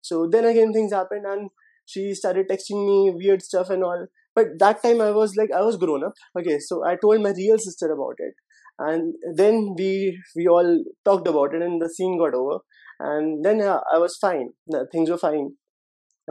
So 0.00 0.28
then 0.30 0.44
again 0.44 0.72
things 0.72 0.92
happened 0.92 1.26
and 1.26 1.50
she 1.86 2.14
started 2.14 2.48
texting 2.48 2.86
me 2.86 3.12
weird 3.14 3.42
stuff 3.42 3.70
and 3.70 3.82
all. 3.84 4.06
But 4.34 4.58
that 4.60 4.82
time 4.82 5.00
I 5.00 5.10
was 5.10 5.34
like 5.36 5.50
I 5.52 5.62
was 5.62 5.76
grown 5.76 6.04
up. 6.04 6.12
Okay, 6.38 6.58
so 6.58 6.84
I 6.84 6.96
told 6.96 7.22
my 7.22 7.32
real 7.36 7.58
sister 7.58 7.90
about 7.92 8.14
it. 8.18 8.34
And 8.78 9.14
then 9.36 9.74
we 9.76 10.18
we 10.36 10.46
all 10.46 10.84
talked 11.04 11.28
about 11.28 11.54
it 11.54 11.62
and 11.62 11.80
the 11.82 11.88
scene 11.88 12.18
got 12.18 12.34
over. 12.34 12.58
And 13.00 13.44
then 13.44 13.60
uh, 13.62 13.80
I 13.92 13.98
was 13.98 14.16
fine. 14.16 14.50
Things 14.92 15.10
were 15.10 15.18
fine. 15.18 15.56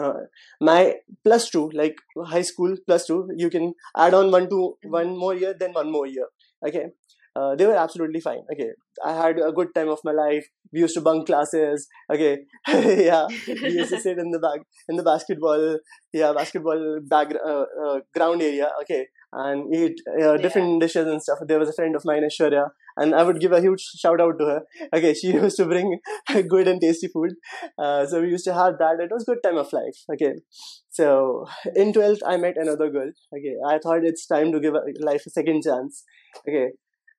Uh, 0.01 0.13
my 0.62 0.96
plus 1.24 1.50
two, 1.50 1.70
like 1.74 1.96
high 2.25 2.41
school 2.41 2.75
plus 2.88 3.06
two, 3.06 3.27
you 3.36 3.50
can 3.50 3.74
add 3.98 4.13
on 4.13 4.32
one 4.32 4.50
to 4.50 4.77
one 4.84 5.18
more 5.18 5.36
year, 5.36 5.53
then 5.60 5.74
one 5.74 5.91
more 5.91 6.08
year. 6.08 6.27
Okay, 6.65 6.86
uh, 7.36 7.56
they 7.56 7.65
were 7.65 7.75
absolutely 7.75 8.20
fine. 8.20 8.41
Okay, 8.51 8.70
I 9.06 9.13
had 9.13 9.39
a 9.39 9.51
good 9.51 9.74
time 9.75 9.89
of 9.89 10.00
my 10.03 10.12
life. 10.12 10.48
We 10.72 10.82
used 10.82 10.96
to 10.96 11.01
bunk 11.01 11.27
classes. 11.27 11.88
Okay, 12.12 12.39
yeah, 12.68 13.27
we 13.48 13.70
used 13.70 13.94
to 13.94 14.00
sit 14.00 14.18
in 14.18 14.32
the 14.32 14.39
back 14.39 14.62
in 14.88 14.96
the 14.96 15.03
basketball, 15.03 15.77
yeah, 16.13 16.34
basketball 16.34 17.00
back 17.08 17.34
uh, 17.46 17.65
uh, 17.86 18.00
ground 18.13 18.41
area. 18.41 18.70
Okay, 18.84 19.08
and 19.34 19.74
eat 19.74 20.00
uh, 20.22 20.38
different 20.38 20.74
yeah. 20.74 20.79
dishes 20.88 21.08
and 21.08 21.22
stuff. 21.22 21.39
There 21.48 21.60
was 21.60 21.70
a 21.70 21.74
friend 21.74 21.96
of 21.96 22.03
mine, 22.06 22.24
Aishwarya, 22.24 22.70
and 23.00 23.15
I 23.15 23.24
would 23.24 23.39
give 23.39 23.51
a 23.51 23.62
huge 23.62 23.82
shout 24.03 24.22
out 24.22 24.38
to 24.39 24.46
her. 24.46 24.62
Okay, 24.94 25.13
she 25.13 25.27
used 25.39 25.58
to 25.58 25.65
bring 25.65 26.00
good 26.50 26.68
and 26.68 26.82
tasty 26.82 27.08
food, 27.08 27.34
uh, 27.77 28.06
so 28.06 28.22
we 28.22 28.29
used 28.29 28.46
to 28.46 28.53
have 28.53 28.77
that. 28.79 29.00
It 29.00 29.12
was 29.12 29.24
good 29.24 29.41
time 29.44 29.58
of 29.58 29.74
life. 29.74 30.03
Okay, 30.13 30.34
so 30.89 31.48
in 31.75 31.94
twelfth, 31.94 32.22
I 32.25 32.38
met 32.38 32.56
another 32.58 32.89
girl. 32.89 33.12
Okay, 33.36 33.56
I 33.74 33.77
thought 33.79 34.03
it's 34.03 34.25
time 34.27 34.51
to 34.51 34.60
give 34.60 34.74
life 35.00 35.24
a 35.27 35.29
second 35.29 35.63
chance. 35.63 36.03
Okay, 36.48 36.68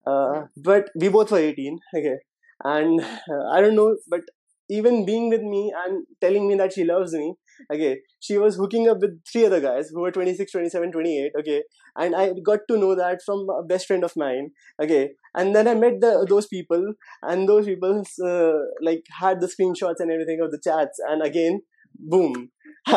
uh, 0.07 0.43
but 0.57 0.91
we 0.97 1.09
both 1.09 1.31
were 1.31 1.39
18 1.39 1.79
okay 1.97 2.17
and 2.65 3.01
uh, 3.03 3.45
i 3.53 3.61
don't 3.61 3.75
know 3.77 3.97
but 4.09 4.23
even 4.69 5.05
being 5.05 5.29
with 5.31 5.43
me 5.43 5.73
and 5.85 6.07
telling 6.21 6.47
me 6.49 6.55
that 6.55 6.73
she 6.73 6.85
loves 6.85 7.13
me 7.13 7.35
okay 7.73 7.99
she 8.21 8.39
was 8.39 8.57
hooking 8.57 8.89
up 8.89 8.99
with 9.01 9.21
three 9.31 9.45
other 9.47 9.61
guys 9.61 9.89
who 9.93 10.01
were 10.01 10.13
26 10.13 10.53
27 10.53 10.93
28 10.93 11.33
okay 11.39 11.63
and 11.97 12.15
i 12.15 12.31
got 12.51 12.61
to 12.69 12.79
know 12.79 12.95
that 12.95 13.21
from 13.25 13.47
a 13.59 13.63
best 13.65 13.87
friend 13.87 14.05
of 14.05 14.13
mine 14.17 14.51
okay 14.83 15.11
and 15.35 15.55
then 15.55 15.69
i 15.69 15.75
met 15.75 16.01
the 16.01 16.27
those 16.29 16.47
people 16.47 16.95
and 17.23 17.49
those 17.49 17.67
people 17.67 18.03
uh, 18.25 18.59
like 18.83 19.05
had 19.21 19.41
the 19.41 19.47
screenshots 19.47 20.01
and 20.01 20.11
everything 20.11 20.41
of 20.43 20.51
the 20.51 20.61
chats 20.63 20.99
and 21.09 21.23
again 21.23 21.61
boom 21.95 22.51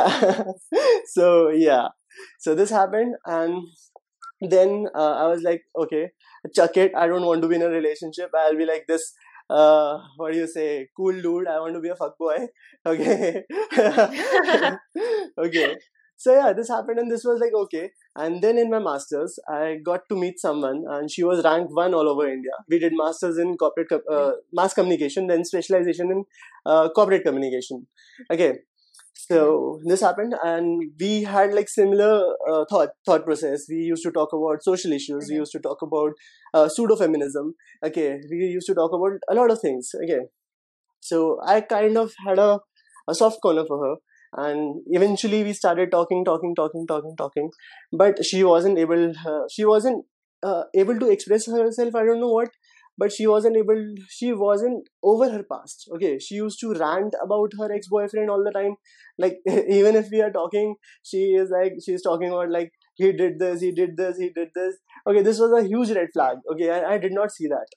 so 1.06 1.50
yeah 1.50 1.88
so 2.40 2.56
this 2.56 2.70
happened 2.70 3.16
and 3.25 3.63
then 4.42 4.88
uh, 4.96 5.13
i 5.24 5.28
was 5.28 5.42
like 5.42 5.62
okay 5.78 6.10
chuck 6.56 6.78
it. 6.78 6.92
I 6.96 7.08
don't 7.08 7.25
want 7.25 7.42
to 7.42 7.48
be 7.48 7.56
in 7.56 7.62
a 7.63 7.70
relationship. 7.70 8.30
I'll 8.38 8.58
be 8.58 8.66
like 8.66 8.86
this. 8.88 9.13
Uh, 9.50 9.98
what 10.18 10.34
do 10.34 10.40
you 10.40 10.48
say? 10.48 10.90
Cool 10.96 11.22
dude. 11.22 11.48
I 11.48 11.60
want 11.60 11.74
to 11.75 11.82
be 11.82 11.90
a 11.90 11.96
fuck 11.96 12.18
boy. 12.18 12.48
Okay. 12.86 13.44
okay. 15.38 15.75
So 16.17 16.34
yeah, 16.34 16.53
this 16.53 16.70
happened, 16.70 17.00
and 17.00 17.12
this 17.12 17.24
was 17.24 17.39
like 17.39 17.53
okay. 17.53 17.91
And 18.15 18.41
then 18.41 18.58
in 18.58 18.70
my 18.70 18.79
masters, 18.79 19.38
I 19.50 19.77
got 19.84 20.01
to 20.10 20.15
meet 20.15 20.39
someone, 20.39 20.84
and 20.89 21.12
she 21.12 21.24
was 21.24 21.43
ranked 21.43 21.74
one 21.74 21.93
all 21.93 22.08
over 22.08 22.27
India. 22.27 22.51
We 22.70 22.79
did 22.79 22.93
masters 22.96 23.38
in 23.38 23.58
corporate 23.58 23.91
uh, 24.10 24.32
mass 24.53 24.74
communication, 24.74 25.27
then 25.27 25.43
specialization 25.43 26.12
in 26.12 26.24
uh, 26.65 26.89
corporate 26.89 27.24
communication. 27.24 27.88
Okay, 28.32 28.60
so 29.15 29.79
this 29.86 30.01
happened 30.01 30.34
and 30.43 30.91
we 31.00 31.24
had 31.24 31.53
like 31.53 31.70
similar 31.70 32.36
uh, 32.51 32.65
thought 32.70 32.89
thought 33.05 33.25
process. 33.25 33.65
We 33.70 33.77
used 33.77 34.03
to 34.03 34.12
talk 34.12 34.34
about 34.34 34.63
social 34.63 34.91
issues. 34.91 35.27
We 35.29 35.36
used 35.36 35.51
to 35.53 35.60
talk 35.60 35.82
about 35.82 36.12
uh, 36.53 36.67
pseudo 36.67 36.96
feminism 36.96 37.53
okay. 37.86 38.20
We 38.29 38.38
used 38.38 38.67
to 38.67 38.74
talk 38.74 38.91
about 38.93 39.20
a 39.29 39.36
lot 39.36 39.51
of 39.51 39.60
things. 39.60 39.91
Okay. 40.03 40.22
So 41.00 41.39
i 41.46 41.62
kind 41.62 41.98
of 41.98 42.13
had 42.25 42.39
a, 42.39 42.60
a 43.08 43.15
soft 43.15 43.41
corner 43.41 43.65
for 43.65 43.77
her 43.86 43.96
and 44.36 44.82
eventually 44.88 45.44
we 45.44 45.54
started 45.54 45.92
talking 45.92 46.24
talking 46.25 46.56
talking 46.56 46.86
talking 46.88 47.16
talking. 47.18 47.50
But 47.92 48.24
she 48.25 48.44
wasn't 48.44 48.78
able 48.78 49.12
uh, 49.25 49.44
she 49.52 49.66
wasn't 49.66 50.06
uh, 50.44 50.63
able 50.75 51.00
to 51.00 51.10
express 51.10 51.46
herself 51.46 51.96
i 51.96 52.04
don't 52.04 52.20
know 52.20 52.32
what 52.38 52.50
but 52.98 53.12
she 53.12 53.25
wasn't 53.25 53.58
able 53.58 53.82
she 54.10 54.34
wasn't 54.34 54.88
over 55.02 55.30
her 55.30 55.44
past 55.44 55.88
okay? 55.96 56.20
She 56.20 56.36
used 56.36 56.60
to 56.60 56.74
rant 56.74 57.16
about 57.24 57.52
her 57.60 57.72
ex-boyfriend 57.74 58.30
all 58.30 58.44
the 58.44 58.52
time. 58.52 58.75
Like 59.18 59.38
even 59.48 59.96
if 59.96 60.10
we 60.12 60.22
are 60.22 60.32
talking 60.32 60.75
she 61.04 61.34
is 61.34 61.50
like 61.50 61.74
she's 61.84 62.04
talking 62.04 62.30
about 62.30 62.50
like 62.52 62.72
he 62.95 63.12
did 63.12 63.39
this 63.39 63.62
he 63.62 63.71
did 63.71 63.97
this 63.97 64.17
he 64.17 64.29
did 64.29 64.50
this. 64.55 64.75
Okay 65.07 65.21
this 65.21 65.39
was 65.39 65.51
a 65.51 65.67
huge 65.67 65.91
red 65.91 66.09
flag. 66.13 66.38
Okay 66.51 66.69
i, 66.69 66.93
I 66.93 66.97
did 66.97 67.13
not 67.13 67.31
see 67.31 67.47
that. 67.47 67.67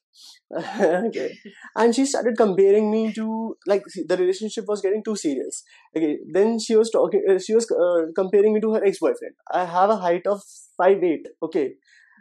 Okay. 1.07 1.39
And 1.75 1.95
she 1.95 2.07
started 2.07 2.37
comparing 2.37 2.91
me 2.91 3.13
to 3.15 3.57
like 3.67 3.83
the 4.09 4.17
relationship 4.17 4.65
was 4.67 4.81
getting 4.81 5.03
too 5.05 5.17
serious. 5.17 5.63
Okay 5.97 6.19
then 6.33 6.59
she 6.59 6.77
was 6.77 6.91
talking 6.91 7.23
uh, 7.31 7.39
she 7.39 7.55
was 7.55 7.71
uh, 7.71 8.13
comparing 8.15 8.55
me 8.55 8.61
to 8.61 8.75
her 8.75 8.85
ex-boyfriend. 8.85 9.35
I 9.53 9.65
have 9.65 9.91
a 9.91 9.97
height 9.97 10.27
of 10.27 10.43
five 10.77 11.03
eight. 11.03 11.27
okay. 11.43 11.75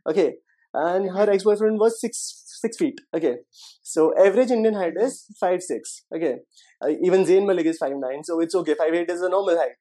Okay. 0.07 0.35
And 0.73 1.09
her 1.17 1.29
ex-boyfriend 1.29 1.79
was 1.79 2.01
six 2.01 2.43
six 2.61 2.77
feet. 2.77 2.99
Okay, 3.15 3.35
so 3.81 4.13
average 4.17 4.51
Indian 4.51 4.75
height 4.75 4.93
is 4.99 5.25
five 5.39 5.61
six. 5.61 6.03
Okay, 6.15 6.35
uh, 6.83 6.89
even 7.03 7.25
Zayn 7.25 7.45
Malik 7.45 7.65
is 7.65 7.77
five 7.77 7.93
nine, 7.95 8.23
so 8.23 8.39
it's 8.39 8.55
okay. 8.55 8.75
Five 8.75 8.93
eight 8.93 9.09
is 9.09 9.21
a 9.21 9.29
normal 9.29 9.57
height. 9.57 9.75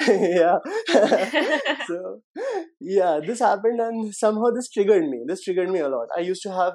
yeah. 0.08 0.58
so 1.86 2.20
yeah, 2.80 3.20
this 3.26 3.40
happened, 3.40 3.80
and 3.80 4.14
somehow 4.14 4.50
this 4.54 4.70
triggered 4.70 5.08
me. 5.08 5.22
This 5.26 5.42
triggered 5.42 5.70
me 5.70 5.80
a 5.80 5.88
lot. 5.88 6.08
I 6.16 6.20
used 6.20 6.42
to 6.42 6.52
have 6.52 6.74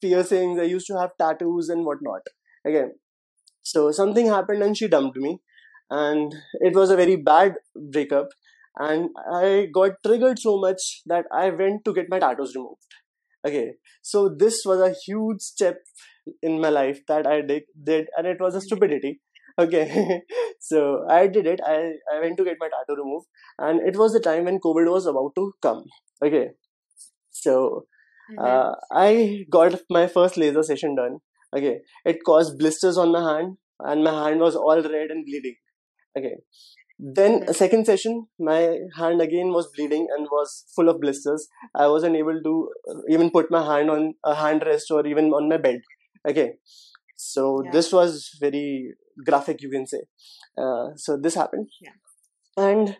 piercings. 0.00 0.58
I 0.60 0.64
used 0.64 0.86
to 0.88 0.98
have 0.98 1.10
tattoos 1.18 1.68
and 1.68 1.84
whatnot. 1.84 2.22
Again, 2.66 2.92
so 3.62 3.90
something 3.92 4.26
happened, 4.26 4.62
and 4.62 4.76
she 4.76 4.88
dumped 4.88 5.16
me, 5.16 5.40
and 5.90 6.34
it 6.60 6.74
was 6.74 6.90
a 6.90 6.96
very 6.96 7.16
bad 7.16 7.54
breakup. 7.92 8.28
And 8.78 9.08
I 9.32 9.68
got 9.72 9.92
triggered 10.04 10.38
so 10.38 10.58
much 10.58 11.00
that 11.06 11.24
I 11.32 11.48
went 11.48 11.84
to 11.86 11.94
get 11.94 12.10
my 12.10 12.18
tattoos 12.18 12.54
removed 12.54 12.85
okay. 13.46 13.72
So 14.02 14.28
this 14.28 14.62
was 14.64 14.80
a 14.80 14.94
huge 15.04 15.40
step 15.40 15.78
in 16.42 16.60
my 16.60 16.70
life 16.70 17.00
that 17.08 17.26
i 17.26 17.40
did, 17.40 17.62
did 17.84 18.08
and 18.16 18.26
it 18.26 18.40
was 18.40 18.54
a 18.54 18.60
stupidity. 18.60 19.20
Okay. 19.58 20.22
So 20.60 21.04
i 21.08 21.26
did 21.26 21.46
it. 21.46 21.60
I, 21.64 21.92
I 22.12 22.20
went 22.20 22.36
to 22.38 22.44
get 22.44 22.56
my 22.60 22.68
tattoo 22.68 23.00
removed 23.00 23.26
and 23.58 23.80
it 23.88 23.96
was 23.96 24.12
the 24.12 24.20
time 24.20 24.44
when 24.44 24.58
covid 24.58 24.90
was 24.90 25.06
about 25.06 25.32
to 25.36 25.52
come. 25.62 25.84
Okay. 26.24 26.48
So 27.30 27.86
mm-hmm. 28.30 28.44
uh, 28.44 28.74
i 28.92 29.44
got 29.50 29.80
my 29.90 30.06
first 30.06 30.36
laser 30.36 30.62
session 30.62 30.96
done. 30.96 31.18
Okay. 31.56 31.78
It 32.04 32.24
caused 32.24 32.58
blisters 32.58 32.98
on 32.98 33.12
my 33.12 33.22
hand 33.32 33.56
and 33.80 34.02
my 34.02 34.28
hand 34.28 34.40
was 34.40 34.56
all 34.56 34.82
red 34.82 35.10
and 35.10 35.24
bleeding. 35.24 35.56
Okay 36.18 36.36
then 36.98 37.44
a 37.46 37.52
second 37.52 37.84
session, 37.84 38.26
my 38.38 38.78
hand 38.96 39.20
again 39.20 39.52
was 39.52 39.70
bleeding 39.76 40.06
and 40.16 40.26
was 40.30 40.64
full 40.74 40.88
of 40.88 41.00
blisters. 41.00 41.46
I 41.74 41.88
wasn't 41.88 42.16
able 42.16 42.40
to 42.42 42.70
uh, 42.90 43.00
even 43.10 43.30
put 43.30 43.50
my 43.50 43.64
hand 43.64 43.90
on 43.90 44.14
a 44.24 44.34
hand 44.34 44.62
rest 44.64 44.90
or 44.90 45.06
even 45.06 45.26
on 45.32 45.48
my 45.48 45.58
bed. 45.58 45.82
Okay, 46.26 46.54
so 47.16 47.62
yeah. 47.64 47.70
this 47.70 47.92
was 47.92 48.30
very 48.40 48.94
graphic, 49.26 49.60
you 49.60 49.70
can 49.70 49.86
say. 49.86 50.00
Uh, 50.56 50.88
so 50.96 51.18
this 51.18 51.34
happened, 51.34 51.68
yeah. 51.82 51.92
and 52.56 52.96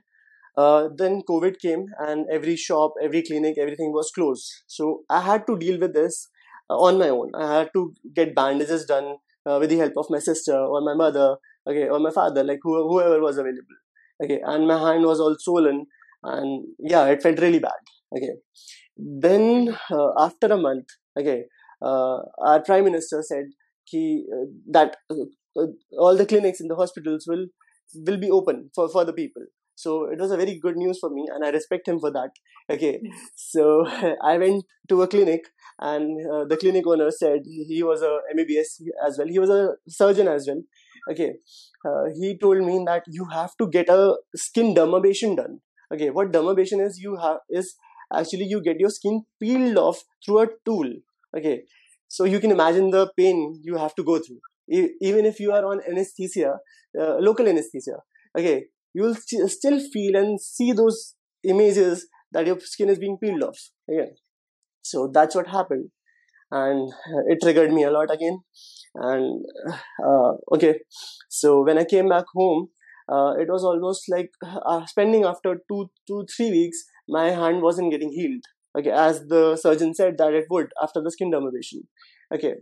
uh, 0.58 0.88
then 0.94 1.22
COVID 1.28 1.58
came, 1.58 1.86
and 1.98 2.26
every 2.30 2.56
shop, 2.56 2.92
every 3.02 3.22
clinic, 3.22 3.56
everything 3.58 3.92
was 3.92 4.10
closed. 4.14 4.46
So 4.66 5.04
I 5.08 5.22
had 5.22 5.46
to 5.46 5.58
deal 5.58 5.80
with 5.80 5.94
this 5.94 6.28
uh, 6.68 6.76
on 6.76 6.98
my 6.98 7.08
own. 7.08 7.30
I 7.34 7.60
had 7.60 7.70
to 7.72 7.94
get 8.14 8.34
bandages 8.34 8.84
done 8.84 9.16
uh, 9.46 9.56
with 9.58 9.70
the 9.70 9.78
help 9.78 9.94
of 9.96 10.10
my 10.10 10.18
sister 10.18 10.54
or 10.54 10.82
my 10.82 10.94
mother, 10.94 11.36
okay, 11.66 11.88
or 11.88 11.98
my 11.98 12.10
father, 12.10 12.44
like 12.44 12.58
who, 12.62 12.90
whoever 12.90 13.22
was 13.22 13.38
available 13.38 13.76
okay 14.22 14.40
and 14.44 14.66
my 14.66 14.78
hand 14.78 15.04
was 15.04 15.20
all 15.20 15.36
swollen 15.38 15.86
and 16.22 16.64
yeah 16.78 17.06
it 17.06 17.22
felt 17.22 17.38
really 17.40 17.58
bad. 17.58 17.80
Okay. 18.16 18.34
Then 18.96 19.76
uh, 19.90 20.10
after 20.18 20.48
a 20.48 20.56
month 20.56 20.86
okay 21.18 21.44
uh, 21.82 22.18
our 22.44 22.62
prime 22.64 22.84
minister 22.84 23.22
said 23.22 23.44
he, 23.84 24.24
uh, 24.32 24.46
that 24.70 24.96
uh, 25.10 25.60
uh, 25.60 25.66
all 25.98 26.16
the 26.16 26.26
clinics 26.26 26.60
in 26.60 26.68
the 26.68 26.76
hospitals 26.76 27.26
will 27.26 27.46
will 28.06 28.18
be 28.18 28.30
open 28.30 28.70
for, 28.74 28.88
for 28.88 29.04
the 29.04 29.12
people. 29.12 29.42
So 29.76 30.10
it 30.10 30.18
was 30.18 30.30
a 30.30 30.36
very 30.36 30.58
good 30.58 30.76
news 30.76 30.98
for 30.98 31.10
me 31.10 31.26
and 31.32 31.44
i 31.44 31.50
respect 31.50 31.86
him 31.86 32.00
for 32.00 32.10
that. 32.10 32.30
Okay. 32.70 33.00
So 33.36 33.86
i 34.24 34.36
went 34.38 34.64
to 34.88 35.02
a 35.02 35.08
clinic 35.08 35.42
and 35.78 36.18
uh, 36.32 36.44
the 36.46 36.56
clinic 36.56 36.86
owner 36.86 37.10
said 37.10 37.40
he 37.44 37.82
was 37.82 38.02
a 38.02 38.18
mbbs 38.34 38.80
as 39.06 39.18
well. 39.18 39.28
He 39.28 39.38
was 39.38 39.50
a 39.50 39.74
surgeon 39.88 40.28
as 40.28 40.46
well 40.48 40.62
okay. 41.10 41.34
Uh, 41.84 42.04
he 42.18 42.36
told 42.38 42.58
me 42.64 42.82
that 42.86 43.04
you 43.06 43.26
have 43.26 43.56
to 43.58 43.68
get 43.68 43.88
a 43.88 44.16
skin 44.34 44.74
dermabrasion 44.74 45.36
done. 45.36 45.60
Okay. 45.92 46.10
What 46.10 46.32
dermabrasion 46.32 46.84
is 46.84 46.98
you 46.98 47.16
have 47.16 47.38
is 47.50 47.74
actually 48.14 48.44
you 48.44 48.62
get 48.62 48.80
your 48.80 48.90
skin 48.90 49.24
peeled 49.40 49.76
off 49.78 50.02
through 50.24 50.40
a 50.40 50.48
tool. 50.64 50.92
Okay. 51.36 51.62
So 52.08 52.24
you 52.24 52.40
can 52.40 52.50
imagine 52.50 52.90
the 52.90 53.10
pain 53.16 53.60
you 53.62 53.76
have 53.76 53.94
to 53.96 54.04
go 54.04 54.18
through. 54.18 54.40
E- 54.70 54.94
even 55.00 55.24
if 55.26 55.38
you 55.40 55.52
are 55.52 55.64
on 55.64 55.80
anesthesia 55.88 56.58
uh, 57.00 57.16
local 57.18 57.46
anesthesia. 57.46 57.98
Okay. 58.36 58.66
You 58.94 59.02
will 59.02 59.14
st- 59.14 59.50
still 59.50 59.78
feel 59.92 60.16
and 60.16 60.40
see 60.40 60.72
those 60.72 61.14
images 61.44 62.06
that 62.32 62.46
your 62.46 62.58
skin 62.60 62.88
is 62.88 62.98
being 62.98 63.18
peeled 63.18 63.42
off. 63.42 63.58
Again. 63.88 64.14
So 64.82 65.08
that's 65.08 65.34
what 65.34 65.48
happened 65.48 65.90
and 66.50 66.92
it 67.28 67.38
triggered 67.42 67.72
me 67.72 67.84
a 67.84 67.90
lot 67.90 68.10
again. 68.12 68.40
And 68.94 69.44
uh, 70.02 70.32
okay 70.54 70.80
so 71.28 71.62
when 71.62 71.78
i 71.78 71.84
came 71.84 72.08
back 72.08 72.24
home 72.34 72.68
uh, 73.12 73.32
it 73.38 73.48
was 73.48 73.64
almost 73.64 74.04
like 74.08 74.30
uh, 74.42 74.84
spending 74.86 75.24
after 75.24 75.58
two 75.68 75.90
two 76.06 76.24
three 76.34 76.50
weeks 76.50 76.78
my 77.08 77.30
hand 77.30 77.62
wasn't 77.62 77.90
getting 77.90 78.10
healed 78.10 78.44
okay 78.78 78.90
as 78.90 79.20
the 79.28 79.56
surgeon 79.56 79.94
said 79.94 80.16
that 80.18 80.32
it 80.32 80.46
would 80.50 80.72
after 80.82 81.02
the 81.02 81.10
skin 81.10 81.30
dermabrasion 81.30 81.82
okay. 82.34 82.54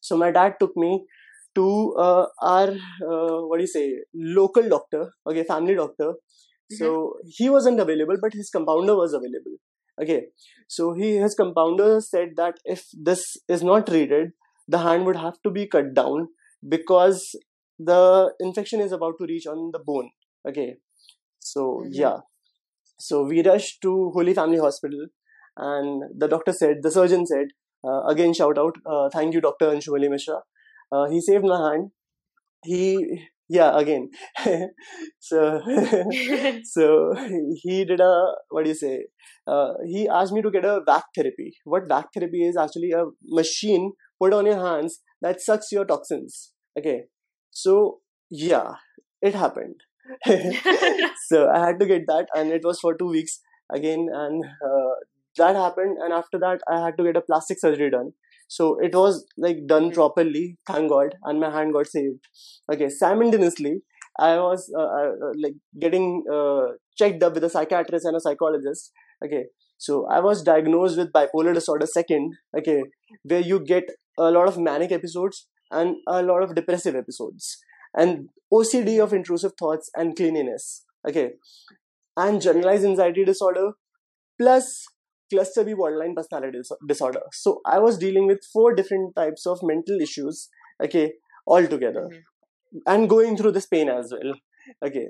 So 0.00 0.16
my 0.18 0.30
dad 0.30 0.56
took 0.60 0.76
me 0.76 1.06
to 1.54 1.94
uh, 1.98 2.26
our 2.42 2.70
uh, 2.70 3.38
what 3.48 3.58
do 3.58 3.62
you 3.62 3.66
say 3.66 3.86
local 4.14 4.68
doctor 4.68 5.12
okay 5.26 5.44
family 5.44 5.74
doctor. 5.74 6.12
Mm-hmm. 6.72 6.76
so 6.76 7.14
he 7.36 7.50
wasn't 7.50 7.78
available 7.78 8.16
but 8.20 8.32
his 8.32 8.48
compounder 8.50 8.96
was 8.96 9.12
available 9.12 9.56
okay. 10.00 10.26
So 10.68 10.94
he 10.94 11.16
his 11.16 11.34
compounder 11.34 12.00
said 12.00 12.30
that 12.36 12.58
if 12.64 12.86
this 12.92 13.24
is 13.48 13.62
not 13.62 13.86
treated 13.86 14.32
the 14.66 14.78
hand 14.78 15.04
would 15.04 15.16
have 15.16 15.34
to 15.42 15.50
be 15.50 15.66
cut 15.66 15.94
down 15.94 16.28
because 16.68 17.36
the 17.78 18.32
infection 18.40 18.80
is 18.80 18.92
about 18.92 19.14
to 19.18 19.26
reach 19.26 19.46
on 19.46 19.70
the 19.72 19.78
bone. 19.78 20.10
Okay. 20.48 20.76
So 21.40 21.82
mm-hmm. 21.82 21.92
yeah. 21.92 22.18
So 22.98 23.24
we 23.24 23.42
rushed 23.42 23.82
to 23.82 24.10
holy 24.14 24.34
family 24.34 24.58
hospital 24.58 25.06
and 25.56 26.04
the 26.16 26.28
doctor 26.28 26.52
said 26.52 26.76
the 26.82 26.90
surgeon 26.90 27.26
said 27.26 27.48
uh, 27.86 28.04
again 28.06 28.32
shout 28.32 28.58
out 28.58 28.76
uh, 28.86 29.08
thank 29.10 29.34
you 29.34 29.40
dr 29.40 29.66
anshumali 29.66 30.10
mishra. 30.10 30.40
Uh, 30.90 31.06
he 31.06 31.20
saved 31.20 31.44
my 31.44 31.70
hand. 31.70 31.90
He 32.64 33.20
yeah 33.48 33.76
again. 33.78 34.10
So 35.20 35.60
so 36.64 37.14
he 37.62 37.84
did 37.84 38.00
a 38.00 38.32
what 38.50 38.64
do 38.64 38.70
you 38.70 38.74
say? 38.74 39.06
Uh, 39.46 39.72
he 39.86 40.08
asked 40.08 40.32
me 40.32 40.42
to 40.42 40.50
get 40.50 40.64
a 40.64 40.80
vac 40.86 41.04
therapy. 41.16 41.52
What 41.64 41.88
vac 41.88 42.06
therapy 42.14 42.42
is 42.46 42.56
actually 42.56 42.90
a 42.92 43.04
machine 43.24 43.92
put 44.22 44.34
on 44.34 44.46
your 44.46 44.60
hands 44.60 45.00
that 45.22 45.40
sucks 45.40 45.72
your 45.72 45.84
toxins. 45.86 46.52
Okay. 46.78 47.04
So 47.50 48.00
yeah 48.30 48.72
it 49.22 49.34
happened. 49.34 49.76
So 51.28 51.48
i 51.50 51.58
had 51.66 51.78
to 51.80 51.86
get 51.86 52.02
that 52.08 52.26
and 52.34 52.52
it 52.52 52.62
was 52.64 52.78
for 52.80 52.94
two 52.96 53.08
weeks 53.08 53.40
again 53.74 54.06
and 54.12 54.44
uh, 54.68 54.94
that 55.38 55.56
happened 55.56 55.96
and 56.02 56.12
after 56.12 56.38
that 56.38 56.60
i 56.70 56.78
had 56.84 56.98
to 56.98 57.04
get 57.04 57.16
a 57.16 57.22
plastic 57.28 57.58
surgery 57.58 57.90
done 57.90 58.10
so 58.48 58.78
it 58.80 58.94
was 58.94 59.24
like 59.36 59.66
done 59.66 59.90
properly 59.90 60.56
thank 60.66 60.90
god 60.90 61.14
and 61.24 61.40
my 61.40 61.50
hand 61.50 61.72
got 61.72 61.86
saved. 61.86 62.20
Okay 62.72 62.88
simultaneously 62.88 63.82
i 64.18 64.36
was 64.36 64.70
uh, 64.78 64.88
uh, 65.00 65.32
like 65.42 65.54
getting 65.80 66.22
uh, 66.32 66.66
checked 66.96 67.22
up 67.22 67.34
with 67.34 67.44
a 67.44 67.50
psychiatrist 67.50 68.04
and 68.06 68.16
a 68.16 68.20
psychologist. 68.20 68.92
Okay 69.24 69.44
So 69.84 70.06
I 70.16 70.20
was 70.20 70.42
diagnosed 70.42 70.96
with 70.98 71.12
bipolar 71.12 71.52
disorder 71.54 71.86
second, 71.86 72.34
okay, 72.58 72.82
where 73.30 73.40
you 73.40 73.56
get 73.70 73.88
a 74.26 74.30
lot 74.30 74.48
of 74.50 74.58
manic 74.66 74.92
episodes 74.92 75.40
and 75.70 75.96
a 76.06 76.22
lot 76.22 76.42
of 76.44 76.54
depressive 76.54 76.94
episodes, 77.00 77.58
and 78.02 78.28
OCD 78.52 78.94
of 79.06 79.12
intrusive 79.12 79.52
thoughts 79.58 79.90
and 79.96 80.14
cleanliness, 80.20 80.84
okay, 81.08 81.32
and 82.16 82.40
generalized 82.40 82.84
anxiety 82.84 83.24
disorder, 83.24 83.72
plus 84.40 84.84
cluster 85.34 85.64
B 85.64 85.74
borderline 85.74 86.14
personality 86.14 86.60
disorder. 86.86 87.22
So 87.32 87.60
I 87.66 87.78
was 87.78 87.98
dealing 87.98 88.26
with 88.26 88.50
four 88.52 88.74
different 88.74 89.14
types 89.16 89.46
of 89.46 89.62
mental 89.62 90.00
issues, 90.08 90.48
okay, 90.82 91.12
all 91.46 91.66
together, 91.66 92.08
mm-hmm. 92.10 92.78
and 92.86 93.08
going 93.08 93.36
through 93.36 93.52
this 93.52 93.66
pain 93.66 93.88
as 93.88 94.12
well, 94.16 94.34
okay. 94.90 95.08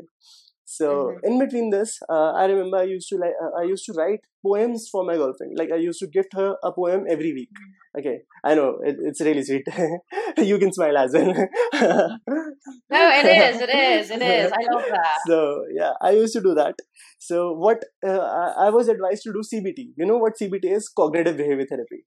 So 0.75 0.87
mm-hmm. 0.87 1.27
in 1.27 1.39
between 1.39 1.71
this, 1.71 2.01
uh, 2.11 2.33
I 2.33 2.47
remember 2.47 2.79
I 2.79 2.83
used 2.83 3.09
to 3.11 3.17
like 3.17 3.35
uh, 3.41 3.61
I 3.61 3.63
used 3.63 3.85
to 3.87 3.93
write 3.93 4.23
poems 4.45 4.89
for 4.91 5.05
my 5.05 5.15
girlfriend. 5.15 5.53
Like 5.57 5.71
I 5.71 5.77
used 5.77 6.01
to 6.01 6.09
gift 6.09 6.33
her 6.35 6.57
a 6.65 6.73
poem 6.73 7.05
every 7.09 7.33
week. 7.33 7.51
Mm-hmm. 7.51 8.01
Okay, 8.01 8.17
I 8.43 8.57
know 8.57 8.81
it, 8.83 8.97
it's 9.01 9.21
really 9.21 9.45
sweet. 9.45 9.69
you 10.39 10.59
can 10.59 10.73
smile 10.73 10.99
as 10.99 11.13
well. 11.13 11.33
no, 12.91 13.05
it 13.21 13.27
is. 13.37 13.61
It 13.61 13.75
is. 13.75 14.11
It 14.11 14.23
is. 14.23 14.51
I 14.51 14.65
love 14.73 14.85
that. 14.97 15.21
So 15.29 15.65
yeah, 15.73 15.93
I 16.01 16.11
used 16.11 16.33
to 16.33 16.41
do 16.41 16.55
that. 16.55 16.75
So 17.21 17.53
what 17.53 17.85
uh, 18.05 18.19
I, 18.19 18.67
I 18.67 18.71
was 18.71 18.89
advised 18.89 19.23
to 19.25 19.33
do 19.33 19.43
CBT. 19.53 19.93
You 19.97 20.07
know 20.07 20.19
what 20.19 20.41
CBT 20.41 20.73
is? 20.79 20.89
Cognitive 20.89 21.37
behavior 21.37 21.67
therapy. 21.71 22.05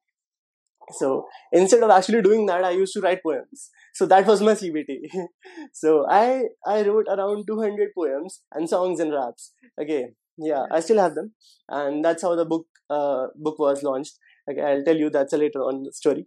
So 0.94 1.26
instead 1.52 1.84
of 1.84 1.90
actually 1.90 2.22
doing 2.22 2.46
that, 2.46 2.64
I 2.64 2.72
used 2.72 2.94
to 2.94 3.02
write 3.02 3.22
poems. 3.24 3.70
So 3.94 4.06
that 4.06 4.26
was 4.26 4.42
my 4.42 4.56
CBT. 4.56 5.10
so 5.74 6.06
I 6.10 6.44
I 6.66 6.84
wrote 6.84 7.08
around 7.10 7.46
200 7.48 7.90
poems 7.98 8.42
and 8.54 8.70
songs 8.70 9.00
and 9.00 9.12
raps. 9.14 9.54
Okay, 9.82 10.10
yeah, 10.38 10.66
I 10.72 10.80
still 10.80 11.00
have 11.00 11.16
them, 11.16 11.34
and 11.68 12.06
that's 12.06 12.22
how 12.22 12.36
the 12.36 12.46
book 12.46 12.68
uh, 12.90 13.28
book 13.36 13.60
was 13.60 13.84
launched. 13.84 14.18
Okay, 14.50 14.62
I'll 14.62 14.84
tell 14.84 14.96
you 14.96 15.10
that's 15.10 15.34
a 15.34 15.38
later 15.38 15.60
on 15.60 15.92
story. 15.92 16.26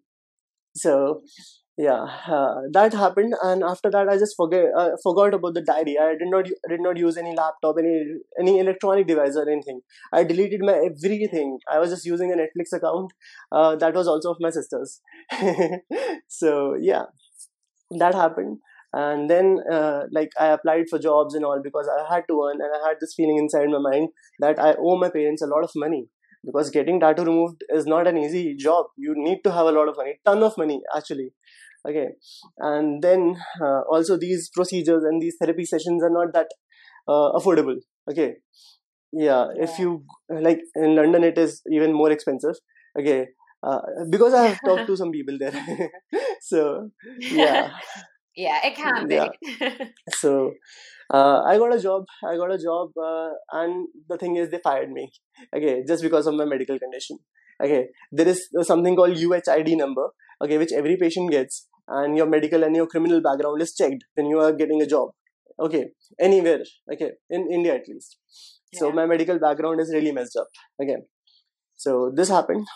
So 0.77 1.23
yeah 1.79 2.03
uh, 2.37 2.57
that 2.73 2.93
happened 2.93 3.35
and 3.43 3.63
after 3.63 3.91
that 3.91 4.09
i 4.09 4.17
just 4.19 4.35
forget 4.37 4.65
uh, 4.77 4.91
forgot 5.03 5.33
about 5.35 5.55
the 5.55 5.63
diary. 5.63 5.97
I 5.99 6.11
did 6.19 6.29
not 6.29 6.45
did 6.69 6.81
not 6.81 6.97
use 6.99 7.17
any 7.17 7.35
laptop 7.35 7.77
any 7.79 8.03
any 8.39 8.59
electronic 8.59 9.07
device 9.07 9.37
or 9.37 9.49
anything. 9.49 9.81
I 10.13 10.25
deleted 10.25 10.61
my 10.63 10.75
everything. 10.75 11.59
I 11.71 11.79
was 11.79 11.91
just 11.91 12.05
using 12.05 12.33
a 12.33 12.37
netflix 12.37 12.77
account. 12.77 13.13
Uh, 13.51 13.77
that 13.77 13.95
was 13.95 14.09
also 14.09 14.33
of 14.33 14.37
my 14.41 14.51
sister's. 14.51 15.01
So 16.29 16.77
yeah 16.81 17.05
that 17.91 18.15
happened. 18.15 18.59
And 18.93 19.31
then 19.31 19.59
uh, 19.73 20.03
like 20.11 20.31
i 20.41 20.47
applied 20.49 20.87
for 20.91 20.99
jobs 20.99 21.35
and 21.37 21.45
all 21.45 21.61
because 21.63 21.89
i 21.97 22.13
had 22.13 22.25
to 22.29 22.39
earn 22.45 22.61
and 22.61 22.73
i 22.79 22.89
had 22.89 22.97
this 23.01 23.15
feeling 23.17 23.37
inside 23.39 23.69
my 23.75 23.79
mind 23.79 24.09
that 24.41 24.59
i 24.59 24.75
owe 24.87 24.97
my 25.03 25.11
parents 25.17 25.43
a 25.43 25.47
lot 25.47 25.63
of 25.63 25.71
money 25.77 26.09
because 26.45 26.71
getting 26.71 27.01
tattoo 27.01 27.25
removed 27.25 27.63
is 27.71 27.87
not 27.87 28.07
an 28.07 28.17
easy 28.17 28.57
job. 28.57 28.87
You 28.97 29.15
need 29.17 29.41
to 29.45 29.53
have 29.53 29.67
a 29.67 29.73
lot 29.73 29.89
of 29.89 29.97
money 29.97 30.21
ton 30.25 30.43
of 30.43 30.57
money 30.57 30.81
actually. 30.97 31.33
Okay. 31.89 32.09
And 32.59 33.03
then 33.03 33.37
uh, 33.63 33.81
also 33.91 34.17
these 34.17 34.51
procedures 34.55 35.03
and 35.05 35.21
these 35.21 35.37
therapy 35.41 35.65
sessions 35.65 36.03
are 36.03 36.11
not 36.11 36.33
that 36.35 36.49
uh, 37.09 37.33
affordable. 37.39 37.77
Okay. 38.11 38.35
Yeah, 39.13 39.47
yeah, 39.57 39.65
if 39.65 39.79
you 39.79 40.05
like 40.29 40.61
in 40.77 40.95
london 40.95 41.25
it 41.25 41.37
is 41.37 41.63
even 41.73 41.93
more 41.93 42.11
expensive. 42.13 42.55
Okay. 42.99 43.29
Uh, 43.63 43.81
because 44.09 44.33
i 44.35 44.47
have 44.47 44.61
talked 44.65 44.87
to 44.87 44.97
some 45.03 45.11
people 45.11 45.39
there. 45.39 45.91
So 46.41 46.91
yeah. 47.19 47.71
Yeah 48.37 48.59
it 48.65 48.77
can 48.77 49.09
be. 49.09 49.15
Yeah. 49.17 49.29
so 50.11 50.53
uh, 51.13 51.43
I 51.43 51.59
got 51.59 51.75
a 51.75 51.81
job. 51.81 52.05
I 52.25 52.37
got 52.37 52.53
a 52.53 52.59
job, 52.59 52.91
uh, 52.97 53.31
and 53.53 53.89
the 54.09 54.17
thing 54.17 54.37
is, 54.37 54.51
they 54.51 54.61
fired 54.63 54.91
me. 54.91 55.11
Okay, 55.55 55.83
just 55.87 56.03
because 56.03 56.27
of 56.27 56.35
my 56.35 56.45
medical 56.45 56.79
condition. 56.79 57.19
Okay, 57.63 57.89
there 58.13 58.29
is 58.29 58.49
something 58.63 58.97
called 58.97 59.17
UHID 59.17 59.77
number. 59.77 60.09
Okay, 60.43 60.59
which 60.59 60.73
every 60.73 60.97
patient 60.97 61.31
gets, 61.31 61.67
and 61.89 62.17
your 62.17 62.27
medical 62.27 62.63
and 62.63 62.77
your 62.77 62.87
criminal 62.87 63.21
background 63.21 63.61
is 63.61 63.75
checked 63.75 64.05
when 64.15 64.27
you 64.27 64.39
are 64.41 64.53
getting 64.53 64.81
a 64.83 64.87
job. 64.87 65.11
Okay, 65.59 65.87
anywhere. 66.19 66.63
Okay, 66.93 67.11
in 67.29 67.51
India 67.51 67.75
at 67.75 67.89
least. 67.89 68.17
Yeah. 68.73 68.81
So 68.81 68.93
my 68.93 69.07
medical 69.07 69.39
background 69.39 69.81
is 69.81 69.93
really 69.93 70.13
messed 70.13 70.37
up. 70.37 70.49
Okay, 70.83 70.97
so 71.77 72.13
this 72.15 72.29
happened. 72.29 72.67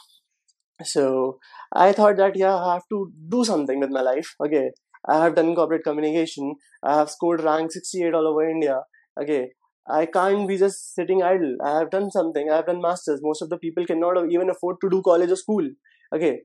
So 0.83 1.39
I 1.73 1.93
thought 1.93 2.17
that 2.17 2.37
yeah, 2.37 2.57
I 2.57 2.75
have 2.75 2.89
to 2.91 3.13
do 3.29 3.45
something 3.45 3.81
with 3.81 3.91
my 3.91 4.03
life. 4.03 4.35
Okay, 4.45 4.71
I 5.09 5.23
have 5.23 5.35
done 5.35 5.55
corporate 5.55 5.85
communication. 5.85 6.57
I 6.83 6.97
have 6.97 7.11
scored 7.11 7.43
rank 7.43 7.73
68 7.73 8.15
all 8.15 8.27
over 8.27 8.49
India. 8.49 8.81
Okay. 9.21 9.51
I 9.89 10.07
can't 10.07 10.49
be 10.49 10.57
just 10.57 10.95
sitting 10.95 11.23
idle. 11.23 11.57
I 11.63 11.79
have 11.79 11.91
done 11.91 12.11
something. 12.11 12.51
I 12.51 12.57
have 12.57 12.67
done 12.67 12.81
masters. 12.81 13.21
Most 13.23 13.43
of 13.43 13.51
the 13.51 13.59
people 13.59 13.85
cannot 13.85 14.17
even 14.31 14.49
afford 14.49 14.77
to 14.81 14.89
do 14.89 15.03
college 15.03 15.31
or 15.31 15.37
school. 15.37 15.69
Okay. 16.15 16.41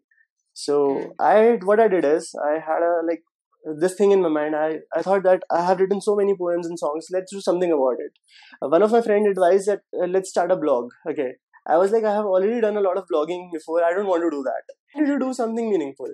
So. 0.54 1.14
I 1.20 1.60
what 1.64 1.80
I 1.80 1.88
did 1.88 2.04
is 2.04 2.36
I 2.46 2.54
had 2.60 2.84
a 2.84 3.02
like 3.08 3.24
this 3.80 3.96
thing 3.96 4.12
in 4.12 4.22
my 4.22 4.30
mind. 4.30 4.56
I, 4.56 4.80
I 4.96 5.02
thought 5.02 5.24
that 5.24 5.44
I 5.50 5.66
have 5.66 5.80
written 5.80 6.02
so 6.02 6.16
many 6.16 6.36
poems 6.36 6.68
and 6.68 6.78
songs. 6.78 7.08
Let's 7.12 7.32
do 7.32 7.42
something 7.42 7.72
about 7.72 7.98
it. 8.00 8.12
One 8.62 8.82
of 8.82 8.92
my 8.92 9.02
friend 9.02 9.28
advised 9.28 9.68
that 9.68 9.82
uh, 10.02 10.08
let's 10.08 10.30
start 10.30 10.52
a 10.52 10.58
blog. 10.58 10.90
Okay. 11.10 11.34
I 11.68 11.78
was 11.78 11.92
like, 11.92 12.04
I 12.04 12.14
have 12.14 12.26
already 12.26 12.62
done 12.62 12.78
a 12.78 12.82
lot 12.82 12.98
of 12.98 13.06
blogging 13.14 13.52
before. 13.54 13.84
I 13.84 13.94
don't 13.94 14.08
want 14.08 14.24
to 14.24 14.30
do 14.30 14.44
that. 14.44 14.64
I 14.96 15.02
need 15.02 15.12
to 15.12 15.20
do 15.20 15.34
something 15.34 15.70
meaningful. 15.70 16.08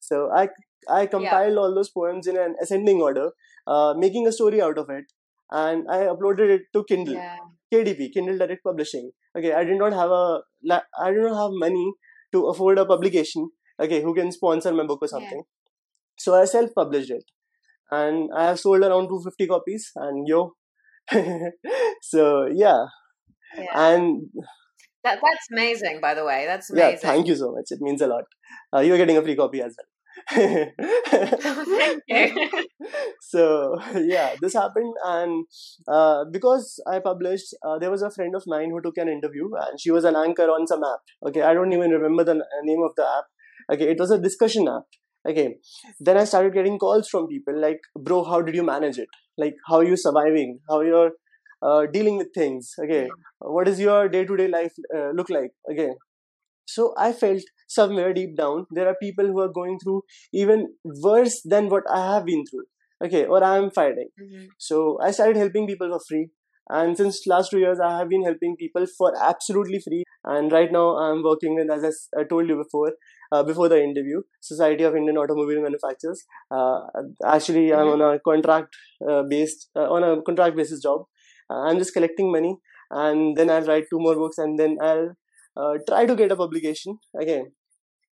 So 0.00 0.30
I 0.34 0.48
I 0.88 1.06
compiled 1.06 1.54
yeah. 1.54 1.58
all 1.58 1.74
those 1.74 1.90
poems 1.90 2.26
in 2.26 2.36
an 2.36 2.56
ascending 2.60 3.00
order, 3.00 3.30
uh, 3.66 3.94
making 3.96 4.26
a 4.26 4.32
story 4.32 4.60
out 4.60 4.78
of 4.78 4.90
it, 4.90 5.04
and 5.50 5.86
I 5.90 5.98
uploaded 6.12 6.50
it 6.50 6.62
to 6.72 6.84
Kindle, 6.84 7.14
yeah. 7.14 7.36
KDP, 7.72 8.12
Kindle 8.12 8.38
Direct 8.38 8.62
Publishing. 8.62 9.10
Okay, 9.36 9.52
I 9.52 9.64
did 9.64 9.78
not 9.78 9.92
have 9.92 10.10
a, 10.10 10.42
I 10.98 11.10
did 11.12 11.22
not 11.22 11.40
have 11.42 11.50
money 11.52 11.92
to 12.32 12.46
afford 12.46 12.78
a 12.78 12.86
publication. 12.86 13.50
Okay, 13.80 14.02
who 14.02 14.14
can 14.14 14.32
sponsor 14.32 14.72
my 14.72 14.84
book 14.84 15.00
or 15.02 15.08
something? 15.08 15.38
Yeah. 15.38 15.50
So 16.16 16.34
I 16.34 16.44
self-published 16.44 17.10
it, 17.10 17.24
and 17.90 18.30
I 18.36 18.46
have 18.46 18.60
sold 18.60 18.82
around 18.82 19.08
250 19.08 19.46
copies. 19.46 19.90
And 19.96 20.26
yo, 20.28 20.54
so 22.02 22.46
yeah. 22.46 22.86
yeah. 23.56 23.66
and 23.74 24.30
that 25.04 25.18
that's 25.22 25.48
amazing. 25.52 26.00
By 26.00 26.14
the 26.14 26.24
way, 26.24 26.44
that's 26.46 26.70
amazing. 26.70 26.90
Yeah, 26.92 26.96
thank 26.96 27.26
you 27.26 27.36
so 27.36 27.52
much. 27.52 27.66
It 27.70 27.80
means 27.80 28.00
a 28.00 28.06
lot. 28.06 28.24
Uh, 28.74 28.80
you're 28.80 28.96
getting 28.96 29.18
a 29.18 29.22
free 29.22 29.36
copy 29.36 29.60
as 29.60 29.76
well. 29.76 29.86
So 33.20 33.76
yeah 33.96 34.34
this 34.40 34.54
happened 34.54 34.94
and 35.04 35.44
uh, 35.88 36.24
because 36.32 36.80
i 36.90 36.98
published 36.98 37.54
uh, 37.66 37.78
there 37.78 37.90
was 37.90 38.02
a 38.02 38.10
friend 38.10 38.34
of 38.34 38.44
mine 38.46 38.70
who 38.70 38.80
took 38.80 38.96
an 38.98 39.08
interview 39.08 39.48
and 39.64 39.80
she 39.80 39.90
was 39.90 40.04
an 40.04 40.16
anchor 40.16 40.48
on 40.56 40.66
some 40.66 40.84
app. 40.84 41.00
Okay 41.26 41.42
i 41.42 41.52
don't 41.54 41.72
even 41.72 41.90
remember 41.90 42.24
the 42.24 42.34
name 42.62 42.82
of 42.82 42.92
the 42.96 43.02
app. 43.02 43.24
Okay 43.72 43.90
it 43.90 43.98
was 43.98 44.10
a 44.10 44.18
discussion 44.18 44.68
app. 44.68 44.84
Okay 45.28 45.56
then 46.00 46.16
i 46.16 46.24
started 46.24 46.54
getting 46.54 46.78
calls 46.78 47.08
from 47.08 47.28
people 47.28 47.60
like 47.60 47.80
bro 47.98 48.24
how 48.24 48.40
did 48.40 48.54
you 48.54 48.62
manage 48.62 48.98
it? 48.98 49.08
Like 49.36 49.54
how 49.68 49.76
are 49.76 49.84
you 49.84 49.96
surviving? 49.96 50.60
How 50.68 50.80
you're 50.80 51.12
uh, 51.62 51.86
dealing 51.92 52.16
with 52.16 52.28
things? 52.34 52.74
Okay 52.82 53.08
what 53.40 53.68
is 53.68 53.80
your 53.80 54.08
day-to-day 54.08 54.48
life 54.48 54.72
uh, 54.96 55.10
look 55.10 55.30
like? 55.30 55.52
Okay 55.70 55.90
so 56.66 56.94
I 56.96 57.12
felt 57.12 57.42
somewhere 57.68 58.12
deep 58.12 58.36
down 58.36 58.66
there 58.70 58.86
are 58.88 58.96
people 59.02 59.26
who 59.26 59.40
are 59.40 59.52
going 59.52 59.78
through 59.82 60.02
even 60.32 60.68
worse 60.84 61.40
than 61.44 61.68
what 61.68 61.84
I 61.90 62.14
have 62.14 62.26
been 62.26 62.44
through. 62.50 62.64
Okay, 63.04 63.26
or 63.26 63.42
I 63.42 63.58
am 63.58 63.70
fighting. 63.70 64.08
Mm-hmm. 64.20 64.44
So 64.58 64.98
I 65.02 65.10
started 65.10 65.36
helping 65.36 65.66
people 65.66 65.90
for 65.90 66.00
free. 66.08 66.28
And 66.70 66.96
since 66.96 67.26
last 67.26 67.50
two 67.50 67.58
years, 67.58 67.78
I 67.78 67.98
have 67.98 68.08
been 68.08 68.24
helping 68.24 68.56
people 68.56 68.86
for 68.96 69.12
absolutely 69.20 69.80
free. 69.80 70.04
And 70.24 70.50
right 70.50 70.72
now, 70.72 70.96
I'm 70.96 71.22
working 71.22 71.54
with, 71.56 71.70
as 71.70 72.08
I 72.18 72.24
told 72.24 72.48
you 72.48 72.56
before, 72.56 72.92
uh, 73.30 73.42
before 73.42 73.68
the 73.68 73.82
interview, 73.82 74.22
Society 74.40 74.84
of 74.84 74.96
Indian 74.96 75.18
Automobile 75.18 75.60
Manufacturers. 75.62 76.24
Uh, 76.50 76.80
actually, 77.26 77.68
mm-hmm. 77.68 77.80
I'm 77.80 78.00
on 78.00 78.14
a 78.14 78.20
contract 78.20 78.74
uh, 79.06 79.22
based, 79.28 79.68
uh, 79.76 79.90
on 79.90 80.02
a 80.02 80.22
contract 80.22 80.56
basis 80.56 80.80
job. 80.80 81.02
Uh, 81.50 81.64
I'm 81.64 81.78
just 81.78 81.92
collecting 81.92 82.32
money, 82.32 82.56
and 82.90 83.36
then 83.36 83.50
I'll 83.50 83.66
write 83.66 83.84
two 83.90 83.98
more 83.98 84.14
books, 84.14 84.38
and 84.38 84.58
then 84.58 84.78
I'll 84.80 85.10
uh, 85.56 85.74
try 85.88 86.06
to 86.06 86.16
get 86.16 86.32
a 86.32 86.36
publication 86.36 86.98
again 87.20 87.52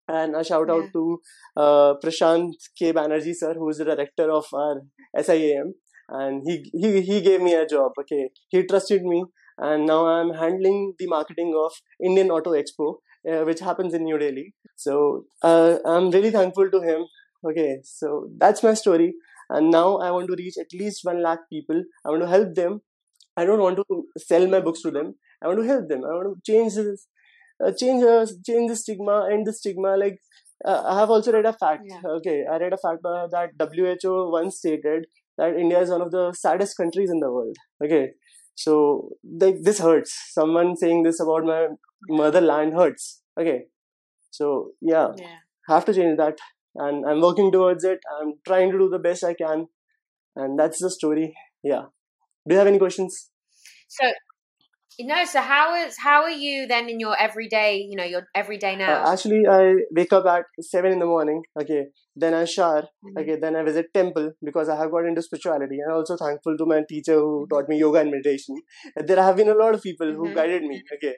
and 0.10 0.36
a 0.36 0.44
shout 0.44 0.70
out 0.70 0.86
yeah. 0.86 0.94
to 0.94 1.22
uh, 1.56 1.94
Prashant 2.04 2.54
K. 2.78 2.92
Banerjee 2.94 3.36
sir, 3.36 3.54
who 3.54 3.70
is 3.70 3.78
the 3.78 3.86
director 3.86 4.30
of 4.32 4.46
our 4.54 4.82
SIAM, 5.18 5.74
and 6.10 6.42
he, 6.46 6.70
he 6.74 7.02
he 7.02 7.22
gave 7.22 7.42
me 7.42 7.54
a 7.54 7.68
job. 7.68 7.92
Okay, 8.00 8.30
he 8.50 8.64
trusted 8.66 9.04
me, 9.04 9.24
and 9.58 9.86
now 9.86 10.06
I'm 10.08 10.34
handling 10.34 10.94
the 10.98 11.08
marketing 11.08 11.54
of 11.64 11.72
Indian 12.04 12.32
Auto 12.32 12.52
Expo, 12.52 12.96
uh, 13.30 13.44
which 13.46 13.60
happens 13.60 13.94
in 13.94 14.04
New 14.04 14.18
Delhi. 14.18 14.54
So 14.76 15.26
uh, 15.44 15.78
I'm 15.86 16.10
really 16.10 16.32
thankful 16.32 16.72
to 16.72 16.82
him. 16.82 17.06
Okay, 17.46 17.80
so 17.84 18.30
that's 18.38 18.64
my 18.64 18.74
story, 18.74 19.14
and 19.50 19.70
now 19.70 19.98
I 19.98 20.12
want 20.12 20.28
to 20.28 20.36
reach 20.38 20.56
at 20.60 20.74
least 20.74 21.02
one 21.04 21.22
lakh 21.22 21.40
people. 21.52 21.84
I 22.06 22.10
want 22.10 22.24
to 22.24 22.30
help 22.30 22.56
them. 22.56 22.82
I 23.38 23.46
don't 23.46 23.62
want 23.62 23.78
to 23.78 24.04
sell 24.18 24.48
my 24.48 24.60
books 24.60 24.82
to 24.82 24.92
them. 24.92 25.16
I 25.42 25.48
want 25.48 25.60
to 25.60 25.68
help 25.68 25.88
them. 25.88 26.04
I 26.04 26.16
want 26.16 26.36
to 26.36 26.52
change 26.52 26.76
this 26.76 27.08
uh, 27.66 27.72
change 27.80 28.04
uh, 28.04 28.26
change 28.46 28.70
the 28.72 28.76
stigma 28.76 29.18
and 29.32 29.46
the 29.46 29.54
stigma 29.54 29.96
like 30.04 30.20
uh, 30.66 30.82
i 30.86 31.00
have 31.00 31.10
also 31.10 31.32
read 31.32 31.46
a 31.46 31.54
fact 31.54 31.84
yeah. 31.86 32.02
okay 32.18 32.38
i 32.52 32.58
read 32.58 32.74
a 32.74 32.82
fact 32.86 33.06
uh, 33.06 33.28
that 33.28 33.52
WHO 33.60 34.32
once 34.40 34.58
stated 34.58 35.06
that 35.38 35.56
india 35.56 35.80
is 35.82 35.90
one 35.90 36.02
of 36.02 36.12
the 36.12 36.26
saddest 36.34 36.78
countries 36.78 37.10
in 37.10 37.20
the 37.20 37.32
world 37.32 37.56
okay 37.84 38.06
so 38.56 39.10
like 39.42 39.58
this 39.68 39.80
hurts 39.80 40.14
someone 40.38 40.76
saying 40.76 41.04
this 41.04 41.20
about 41.22 41.46
my 41.46 41.68
motherland 42.10 42.74
hurts. 42.74 43.22
Okay, 43.40 43.68
so 44.32 44.72
yeah, 44.82 45.10
Yeah. 45.18 45.38
have 45.70 45.86
to 45.86 45.94
change 45.94 46.18
that, 46.18 46.38
and 46.76 47.06
I'm 47.06 47.22
working 47.22 47.52
towards 47.52 47.84
it. 47.84 48.00
I'm 48.16 48.34
trying 48.46 48.72
to 48.72 48.78
do 48.78 48.90
the 48.90 49.00
best 49.00 49.24
I 49.24 49.34
can, 49.34 49.68
and 50.36 50.60
that's 50.60 50.80
the 50.80 50.90
story. 50.90 51.34
Yeah. 51.64 51.86
Do 52.48 52.56
you 52.56 52.60
have 52.60 52.68
any 52.68 52.80
questions? 52.80 53.30
So 53.88 54.12
no, 55.00 55.26
so 55.26 55.42
how 55.42 55.76
is 55.76 55.98
how 55.98 56.24
are 56.24 56.30
you 56.32 56.68
then 56.68 56.90
in 56.90 57.00
your 57.00 57.16
everyday, 57.20 57.78
you 57.78 57.96
know, 57.96 58.04
your 58.04 58.24
everyday 58.36 58.76
now? 58.76 59.04
Uh, 59.04 59.12
actually, 59.14 59.44
I 59.48 59.76
wake 59.92 60.14
up 60.14 60.26
at 60.26 60.46
seven 60.62 60.92
in 60.92 61.00
the 61.00 61.06
morning. 61.06 61.44
Okay, 61.62 61.88
then 62.16 62.34
I 62.34 62.46
shower. 62.46 62.84
Mhm. 63.04 63.20
Okay, 63.22 63.36
then 63.36 63.56
I 63.56 63.64
visit 63.64 63.94
temple 63.94 64.32
because 64.44 64.70
I 64.70 64.76
have 64.78 64.92
got 64.92 65.06
into 65.06 65.22
spirituality, 65.22 65.80
and 65.84 65.92
also 65.94 66.18
thankful 66.18 66.58
to 66.58 66.66
my 66.66 66.82
teacher 66.90 67.18
who 67.20 67.32
Mm-hmm. 67.42 67.50
taught 67.54 67.70
me 67.70 67.78
yoga 67.80 68.00
and 68.00 68.12
meditation. 68.12 68.56
There 68.96 69.22
have 69.24 69.36
been 69.38 69.50
a 69.50 69.60
lot 69.64 69.76
of 69.76 69.82
people 69.84 70.14
who 70.14 70.30
Mhm. 70.30 70.36
guided 70.36 70.64
me. 70.64 70.82
Okay, 70.98 71.16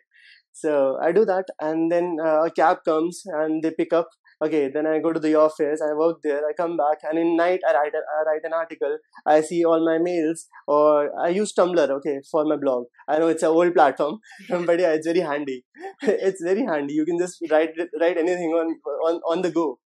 so 0.53 0.97
I 1.01 1.11
do 1.11 1.25
that, 1.25 1.45
and 1.59 1.91
then 1.91 2.17
uh, 2.23 2.43
a 2.43 2.51
cab 2.51 2.79
comes 2.85 3.23
and 3.25 3.63
they 3.63 3.71
pick 3.71 3.93
up. 3.93 4.09
Okay, 4.43 4.69
then 4.73 4.87
I 4.87 4.97
go 4.99 5.13
to 5.13 5.19
the 5.19 5.35
office. 5.35 5.81
I 5.87 5.93
work 5.93 6.17
there. 6.23 6.41
I 6.47 6.53
come 6.53 6.75
back, 6.75 6.99
and 7.03 7.19
in 7.19 7.37
night 7.37 7.59
I 7.67 7.73
write 7.73 7.93
a, 7.93 8.01
I 8.19 8.23
write 8.29 8.41
an 8.43 8.53
article. 8.53 8.97
I 9.25 9.41
see 9.41 9.63
all 9.63 9.85
my 9.85 9.97
mails, 9.99 10.47
or 10.67 11.11
I 11.19 11.29
use 11.29 11.53
Tumblr. 11.53 11.89
Okay, 11.97 12.21
for 12.31 12.43
my 12.45 12.57
blog. 12.57 12.85
I 13.07 13.19
know 13.19 13.27
it's 13.27 13.43
an 13.43 13.49
old 13.49 13.73
platform, 13.73 14.19
but 14.49 14.79
yeah, 14.79 14.93
it's 14.93 15.05
very 15.05 15.19
handy. 15.19 15.63
it's 16.01 16.41
very 16.41 16.65
handy. 16.65 16.95
You 16.95 17.05
can 17.05 17.19
just 17.19 17.37
write 17.51 17.75
write 17.99 18.17
anything 18.17 18.51
on 18.61 18.75
on 19.07 19.21
on 19.27 19.41
the 19.43 19.51
go. 19.51 19.79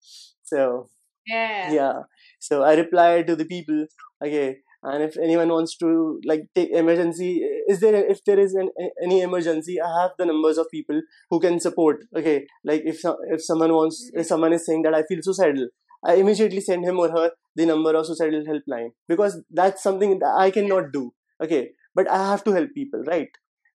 So 0.43 0.89
yeah. 1.27 1.71
yeah 1.71 1.93
so 2.39 2.63
i 2.63 2.73
reply 2.75 3.21
to 3.21 3.35
the 3.35 3.45
people 3.45 3.85
okay 4.23 4.57
and 4.83 5.03
if 5.03 5.17
anyone 5.17 5.49
wants 5.49 5.75
to 5.77 6.19
like 6.25 6.41
take 6.55 6.71
emergency 6.71 7.29
is 7.73 7.79
there 7.79 7.95
if 8.13 8.23
there 8.25 8.39
is 8.39 8.53
an, 8.53 8.69
any 9.01 9.21
emergency 9.21 9.79
i 9.81 10.01
have 10.01 10.11
the 10.17 10.25
numbers 10.25 10.57
of 10.57 10.67
people 10.71 11.01
who 11.29 11.39
can 11.39 11.59
support. 11.59 12.03
Okay 12.15 12.45
like 12.63 12.81
if 12.85 13.01
if 13.35 13.43
someone 13.43 13.73
wants 13.73 14.11
if 14.13 14.25
someone 14.25 14.53
is 14.53 14.65
saying 14.65 14.81
that 14.83 14.93
i 14.93 15.03
feel 15.03 15.21
suicidal 15.21 15.67
i 16.05 16.15
immediately 16.15 16.61
send 16.61 16.85
him 16.85 16.99
or 16.99 17.09
her 17.11 17.31
the 17.55 17.65
number 17.65 17.95
of 17.95 18.05
suicidal 18.05 18.43
helpline 18.51 18.89
because 19.07 19.41
that's 19.51 19.81
something 19.81 20.19
that 20.19 20.35
i 20.37 20.51
cannot 20.51 20.91
do. 20.91 21.13
Okay 21.41 21.69
but 21.95 22.09
i 22.09 22.29
have 22.31 22.43
to 22.43 22.51
help 22.51 22.69
people 22.73 23.03
right? 23.07 23.29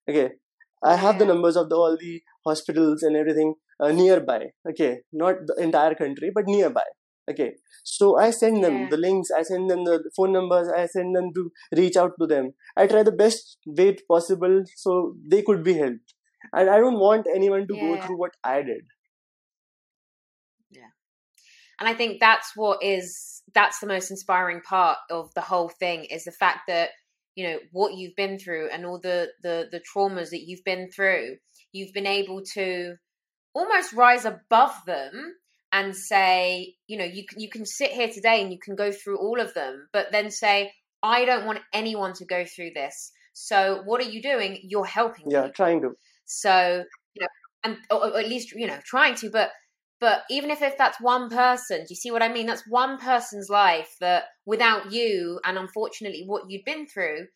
Okay 0.09 0.29
i 0.83 0.95
have 0.95 1.17
the 1.17 1.25
numbers 1.25 1.55
of 1.55 1.69
the, 1.69 1.75
all 1.75 1.97
the 1.97 2.21
hospitals 2.45 3.03
and 3.03 3.15
everything 3.15 3.55
uh, 3.79 3.91
nearby. 3.91 4.51
Okay 4.69 4.99
not 5.11 5.35
the 5.47 5.55
entire 5.63 5.95
country 5.95 6.31
but 6.33 6.45
nearby 6.47 6.87
okay. 7.29 7.53
So 7.83 8.17
i 8.17 8.29
send 8.31 8.63
them 8.63 8.77
Yeah. 8.81 8.89
the 8.89 8.97
links 8.97 9.29
i 9.37 9.41
send 9.43 9.69
them 9.69 9.83
the 9.85 10.11
phone 10.15 10.33
numbers 10.33 10.67
i 10.79 10.85
send 10.85 11.15
them 11.15 11.31
to 11.35 11.51
reach 11.75 11.97
out 11.97 12.13
to 12.19 12.27
them. 12.27 12.53
I 12.77 12.87
try 12.87 13.03
the 13.03 13.11
best 13.23 13.57
way 13.65 13.95
possible 14.07 14.63
so 14.75 15.15
they 15.27 15.41
could 15.41 15.63
be 15.63 15.75
helped. 15.75 16.13
And 16.53 16.69
i 16.69 16.77
don't 16.77 16.99
want 16.99 17.27
anyone 17.35 17.67
to 17.67 17.75
go 17.75 18.01
through 18.01 18.19
what 18.19 18.35
i 18.43 18.61
did. 18.61 18.83
Yeah. 20.71 20.91
And 21.79 21.87
I 21.89 21.93
think 21.93 22.19
that's 22.19 22.51
what 22.55 22.83
is 22.83 23.41
that's 23.53 23.79
the 23.79 23.87
most 23.87 24.11
inspiring 24.11 24.61
part 24.61 24.97
of 25.09 25.33
the 25.33 25.41
whole 25.41 25.69
thing 25.69 26.05
is 26.05 26.23
the 26.25 26.31
fact 26.31 26.61
that 26.67 26.89
you 27.35 27.47
know 27.47 27.57
what 27.71 27.93
you've 27.95 28.15
been 28.15 28.37
through 28.37 28.69
and 28.69 28.85
all 28.85 28.99
the 28.99 29.29
the 29.43 29.67
the 29.71 29.81
traumas 29.81 30.29
that 30.31 30.43
you've 30.45 30.63
been 30.65 30.89
through, 30.91 31.37
you've 31.71 31.93
been 31.93 32.07
able 32.07 32.41
to 32.53 32.95
almost 33.53 33.93
rise 33.93 34.25
above 34.25 34.75
them 34.85 35.35
and 35.71 35.95
say, 35.95 36.75
you 36.87 36.97
know, 36.97 37.05
you 37.05 37.25
can 37.25 37.39
you 37.39 37.49
can 37.49 37.65
sit 37.65 37.91
here 37.91 38.09
today 38.09 38.41
and 38.41 38.51
you 38.51 38.59
can 38.59 38.75
go 38.75 38.91
through 38.91 39.19
all 39.19 39.39
of 39.39 39.53
them, 39.53 39.87
but 39.93 40.07
then 40.11 40.31
say, 40.31 40.73
I 41.03 41.25
don't 41.25 41.45
want 41.45 41.59
anyone 41.73 42.13
to 42.13 42.25
go 42.25 42.45
through 42.45 42.71
this. 42.75 43.11
So 43.33 43.81
what 43.85 44.01
are 44.01 44.09
you 44.09 44.21
doing? 44.21 44.59
You're 44.63 44.85
helping 44.85 45.27
yeah 45.27 45.41
people. 45.41 45.51
trying 45.53 45.81
to 45.81 45.95
So 46.25 46.83
you 47.13 47.21
know, 47.21 47.27
and 47.63 47.77
or, 47.91 48.07
or 48.13 48.19
at 48.19 48.29
least 48.29 48.51
you 48.53 48.67
know, 48.67 48.79
trying 48.85 49.15
to. 49.15 49.29
But 49.29 49.51
but 49.99 50.23
even 50.29 50.49
if 50.49 50.61
if 50.61 50.77
that's 50.77 50.99
one 51.01 51.29
person, 51.29 51.79
do 51.79 51.87
you 51.89 51.95
see 51.95 52.11
what 52.11 52.23
I 52.23 52.29
mean? 52.29 52.45
That's 52.45 52.63
one 52.67 52.97
person's 52.97 53.49
life 53.49 53.95
that 53.99 54.25
without 54.45 54.91
you, 54.91 55.39
and 55.45 55.57
unfortunately 55.57 56.23
what 56.25 56.43
you've 56.49 56.65
been 56.65 56.87
through, 56.87 57.27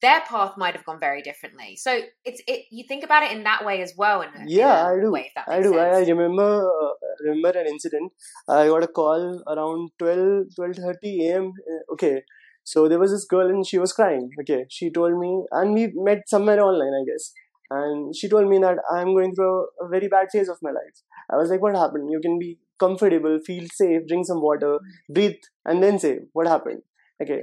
their 0.00 0.20
path 0.22 0.54
might 0.56 0.74
have 0.74 0.84
gone 0.84 1.00
very 1.00 1.22
differently. 1.22 1.76
So 1.76 2.00
it's 2.24 2.42
it. 2.46 2.66
You 2.70 2.84
think 2.88 3.04
about 3.04 3.22
it 3.22 3.32
in 3.32 3.44
that 3.44 3.64
way 3.64 3.82
as 3.82 3.94
well. 3.96 4.22
In 4.22 4.30
a, 4.30 4.32
in 4.40 4.48
Yeah, 4.48 4.86
a 4.86 4.90
I 4.92 5.00
do. 5.00 5.12
Way, 5.12 5.32
I 5.46 5.62
do. 5.62 5.78
I, 5.78 5.88
I 5.98 6.00
remember 6.00 6.68
uh, 6.68 6.92
remember 7.24 7.50
an 7.58 7.66
incident. 7.66 8.12
I 8.48 8.66
got 8.68 8.82
a 8.82 8.88
call 8.88 9.42
around 9.48 9.90
12 9.98 10.46
12:30 10.56 11.28
a.m. 11.28 11.52
Uh, 11.70 11.92
Okay, 11.92 12.22
so 12.64 12.88
there 12.88 12.98
was 12.98 13.10
this 13.12 13.24
girl 13.24 13.48
and 13.48 13.66
she 13.66 13.78
was 13.78 13.92
crying. 13.92 14.30
Okay, 14.40 14.64
she 14.68 14.90
told 14.90 15.18
me, 15.18 15.44
and 15.52 15.74
we 15.74 15.92
met 15.94 16.28
somewhere 16.28 16.60
online, 16.60 16.94
I 17.00 17.04
guess. 17.10 17.32
And 17.70 18.14
she 18.14 18.28
told 18.28 18.48
me 18.48 18.58
that 18.58 18.78
I'm 18.90 19.14
going 19.14 19.34
through 19.34 19.66
a, 19.80 19.88
very 19.88 20.08
bad 20.08 20.28
phase 20.30 20.48
of 20.48 20.58
my 20.62 20.70
life. 20.70 21.02
I 21.30 21.36
was 21.36 21.50
like, 21.50 21.62
"What 21.62 21.76
happened? 21.76 22.10
You 22.10 22.20
can 22.20 22.38
be 22.38 22.58
comfortable, 22.78 23.38
feel 23.46 23.66
safe, 23.74 24.06
drink 24.08 24.26
some 24.26 24.42
water, 24.42 24.78
breathe, 25.08 25.48
and 25.64 25.82
then 25.82 25.98
say 25.98 26.14
what 26.32 26.46
happened." 26.46 26.82
Okay, 27.22 27.42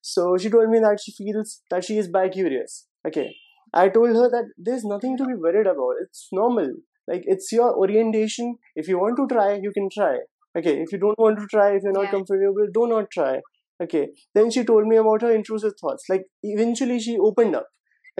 so 0.00 0.36
she 0.36 0.50
told 0.50 0.70
me 0.70 0.78
that 0.80 1.00
she 1.04 1.12
feels 1.12 1.62
that 1.70 1.84
she 1.84 1.98
is 1.98 2.08
bi-curious. 2.08 2.86
Okay, 3.06 3.34
I 3.72 3.88
told 3.88 4.10
her 4.10 4.28
that 4.30 4.50
there's 4.56 4.84
nothing 4.84 5.16
to 5.18 5.24
be 5.26 5.34
worried 5.34 5.66
about. 5.66 5.94
It's 6.02 6.28
normal 6.32 6.74
like 7.08 7.22
it's 7.26 7.50
your 7.52 7.76
orientation. 7.76 8.56
If 8.76 8.88
you 8.88 8.98
want 8.98 9.16
to 9.18 9.26
try 9.34 9.54
you 9.62 9.72
can 9.72 9.88
try. 9.96 10.18
Okay 10.58 10.80
if 10.82 10.92
you 10.92 10.98
don't 10.98 11.18
want 11.18 11.38
to 11.38 11.46
try 11.46 11.68
if 11.76 11.82
you're 11.82 11.92
not 11.92 12.04
Yeah. 12.04 12.10
comfortable 12.16 12.66
do 12.80 12.86
not 12.88 13.10
try. 13.10 13.40
Okay 13.82 14.08
then 14.34 14.50
she 14.50 14.64
told 14.64 14.86
me 14.86 14.96
about 14.96 15.22
her 15.22 15.32
intrusive 15.32 15.74
thoughts. 15.80 16.04
Like 16.08 16.26
eventually 16.42 16.98
she 17.00 17.18
opened 17.18 17.56
up. 17.56 17.66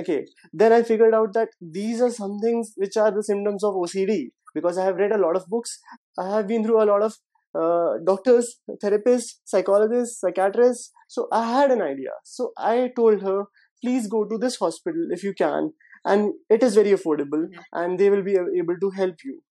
Okay 0.01 0.25
then 0.53 0.73
i 0.73 0.83
figured 0.83 1.14
out 1.14 1.33
that 1.35 1.51
these 1.79 2.01
are 2.01 2.11
some 2.11 2.38
things 2.44 2.73
which 2.77 2.97
are 2.97 3.11
the 3.18 3.23
symptoms 3.23 3.62
of 3.68 3.75
ocd 3.83 4.16
because 4.55 4.79
i 4.79 4.85
have 4.85 4.97
read 4.97 5.12
a 5.12 5.18
lot 5.27 5.37
of 5.37 5.47
books. 5.47 5.79
I 6.18 6.29
have 6.37 6.47
been 6.49 6.64
through 6.64 6.83
a 6.83 6.88
lot 6.92 7.03
of 7.03 7.14
uh, 7.61 7.99
doctors 8.05 8.57
therapists 8.85 9.35
psychologists 9.44 10.20
psychiatrists. 10.20 10.90
So 11.09 11.29
i 11.33 11.42
had 11.53 11.70
an 11.70 11.83
idea. 11.83 12.11
So 12.25 12.53
i 12.59 12.90
told 12.97 13.23
her 13.23 13.44
please 13.85 14.09
go 14.09 14.25
to 14.25 14.38
this 14.38 14.57
hospital 14.57 15.09
if 15.18 15.23
you 15.23 15.35
can 15.35 15.73
and 16.04 16.32
it 16.50 16.62
is 16.62 16.74
very 16.74 16.90
affordable 16.90 17.48
and 17.72 17.98
they 17.98 18.10
will 18.10 18.22
be 18.22 18.36
able 18.36 18.78
to 18.80 18.90
help 18.90 19.16
you. 19.24 19.42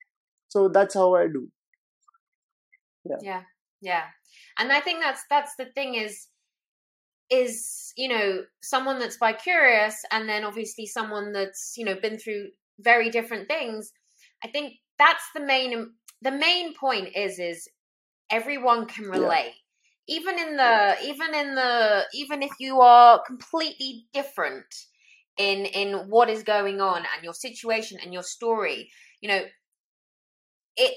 So 0.50 0.70
that's 0.70 0.94
how 0.96 1.16
i 1.16 1.28
do. 1.28 1.50
Yeah. 3.22 3.44
Yeah. 3.82 4.06
And 4.58 4.72
i 4.72 4.80
think 4.80 5.02
that's 5.02 5.24
that's 5.30 5.56
the 5.56 5.66
thing 5.66 5.96
is 5.96 6.28
is 7.30 7.94
you 7.98 8.08
know 8.08 8.44
someone 8.62 9.00
that's 9.00 9.18
bi 9.18 9.34
curious 9.34 10.04
and 10.12 10.30
then 10.30 10.44
obviously 10.44 10.86
someone 10.86 11.32
that's 11.32 11.74
you 11.78 11.86
know 11.86 11.96
been 11.96 12.18
through 12.18 12.48
very 12.80 13.10
different 13.10 13.48
things 13.48 13.94
i 14.44 14.48
think 14.48 14.74
that's 15.00 15.24
the 15.34 15.40
main 15.40 15.94
the 16.22 16.32
main 16.32 16.74
point 16.76 17.10
is 17.16 17.40
is 17.40 17.68
everyone 18.30 18.86
can 18.86 19.06
Yeah. 19.06 19.12
relate. 19.20 19.56
Even 20.08 20.38
in 20.38 20.58
the 20.58 20.98
even 21.04 21.34
in 21.34 21.56
the 21.56 22.06
even 22.14 22.44
if 22.44 22.52
you 22.60 22.82
are 22.82 23.22
completely 23.24 24.08
different 24.14 24.66
in 25.38 25.66
in 25.66 25.94
what 26.10 26.30
is 26.30 26.44
going 26.44 26.82
on 26.82 26.98
and 26.98 27.24
your 27.24 27.34
situation 27.34 27.98
and 28.04 28.14
your 28.14 28.24
story 28.24 28.90
you 29.22 29.30
know 29.30 29.42
it 30.78 30.94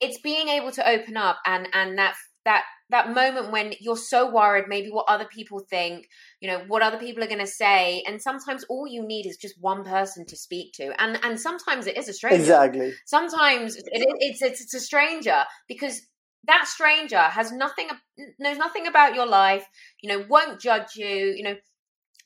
it's 0.00 0.20
being 0.20 0.48
able 0.48 0.70
to 0.70 0.88
open 0.88 1.16
up 1.16 1.38
and 1.46 1.68
and 1.72 1.98
that 1.98 2.14
that 2.44 2.64
that 2.90 3.12
moment 3.12 3.52
when 3.52 3.74
you're 3.80 3.96
so 3.96 4.30
worried 4.30 4.64
maybe 4.68 4.88
what 4.88 5.04
other 5.08 5.26
people 5.26 5.60
think 5.70 6.08
you 6.40 6.48
know 6.48 6.60
what 6.68 6.82
other 6.82 6.98
people 6.98 7.22
are 7.22 7.28
going 7.28 7.38
to 7.38 7.46
say 7.46 8.02
and 8.06 8.22
sometimes 8.22 8.64
all 8.70 8.86
you 8.86 9.06
need 9.06 9.26
is 9.26 9.36
just 9.36 9.54
one 9.60 9.84
person 9.84 10.24
to 10.26 10.36
speak 10.36 10.72
to 10.72 10.92
and 11.00 11.18
and 11.22 11.38
sometimes 11.38 11.86
it 11.86 11.96
is 11.96 12.08
a 12.08 12.12
stranger. 12.12 12.40
Exactly. 12.40 12.94
Sometimes 13.06 13.76
it, 13.76 13.84
it's, 13.92 14.42
it's 14.42 14.60
it's 14.62 14.74
a 14.74 14.80
stranger 14.80 15.44
because 15.68 16.00
that 16.46 16.66
stranger 16.66 17.18
has 17.18 17.52
nothing 17.52 17.88
knows 18.38 18.56
nothing 18.56 18.86
about 18.86 19.14
your 19.14 19.26
life 19.26 19.66
you 20.00 20.08
know 20.08 20.24
won't 20.30 20.60
judge 20.60 20.94
you 20.94 21.34
you 21.36 21.42
know 21.42 21.54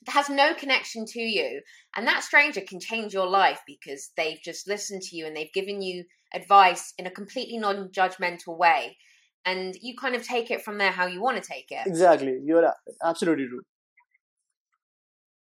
has 0.07 0.29
no 0.29 0.53
connection 0.53 1.05
to 1.05 1.21
you. 1.21 1.61
And 1.95 2.07
that 2.07 2.23
stranger 2.23 2.61
can 2.61 2.79
change 2.79 3.13
your 3.13 3.27
life 3.27 3.61
because 3.67 4.11
they've 4.17 4.41
just 4.43 4.67
listened 4.67 5.01
to 5.03 5.15
you 5.15 5.25
and 5.25 5.35
they've 5.35 5.53
given 5.53 5.81
you 5.81 6.05
advice 6.33 6.93
in 6.97 7.07
a 7.07 7.11
completely 7.11 7.57
non-judgmental 7.57 8.57
way. 8.57 8.97
And 9.45 9.75
you 9.81 9.95
kind 9.97 10.15
of 10.15 10.25
take 10.25 10.51
it 10.51 10.63
from 10.63 10.77
there 10.77 10.91
how 10.91 11.05
you 11.05 11.21
want 11.21 11.41
to 11.41 11.47
take 11.47 11.67
it. 11.69 11.85
Exactly. 11.85 12.39
You're 12.43 12.73
absolutely 13.03 13.47
true. 13.47 13.61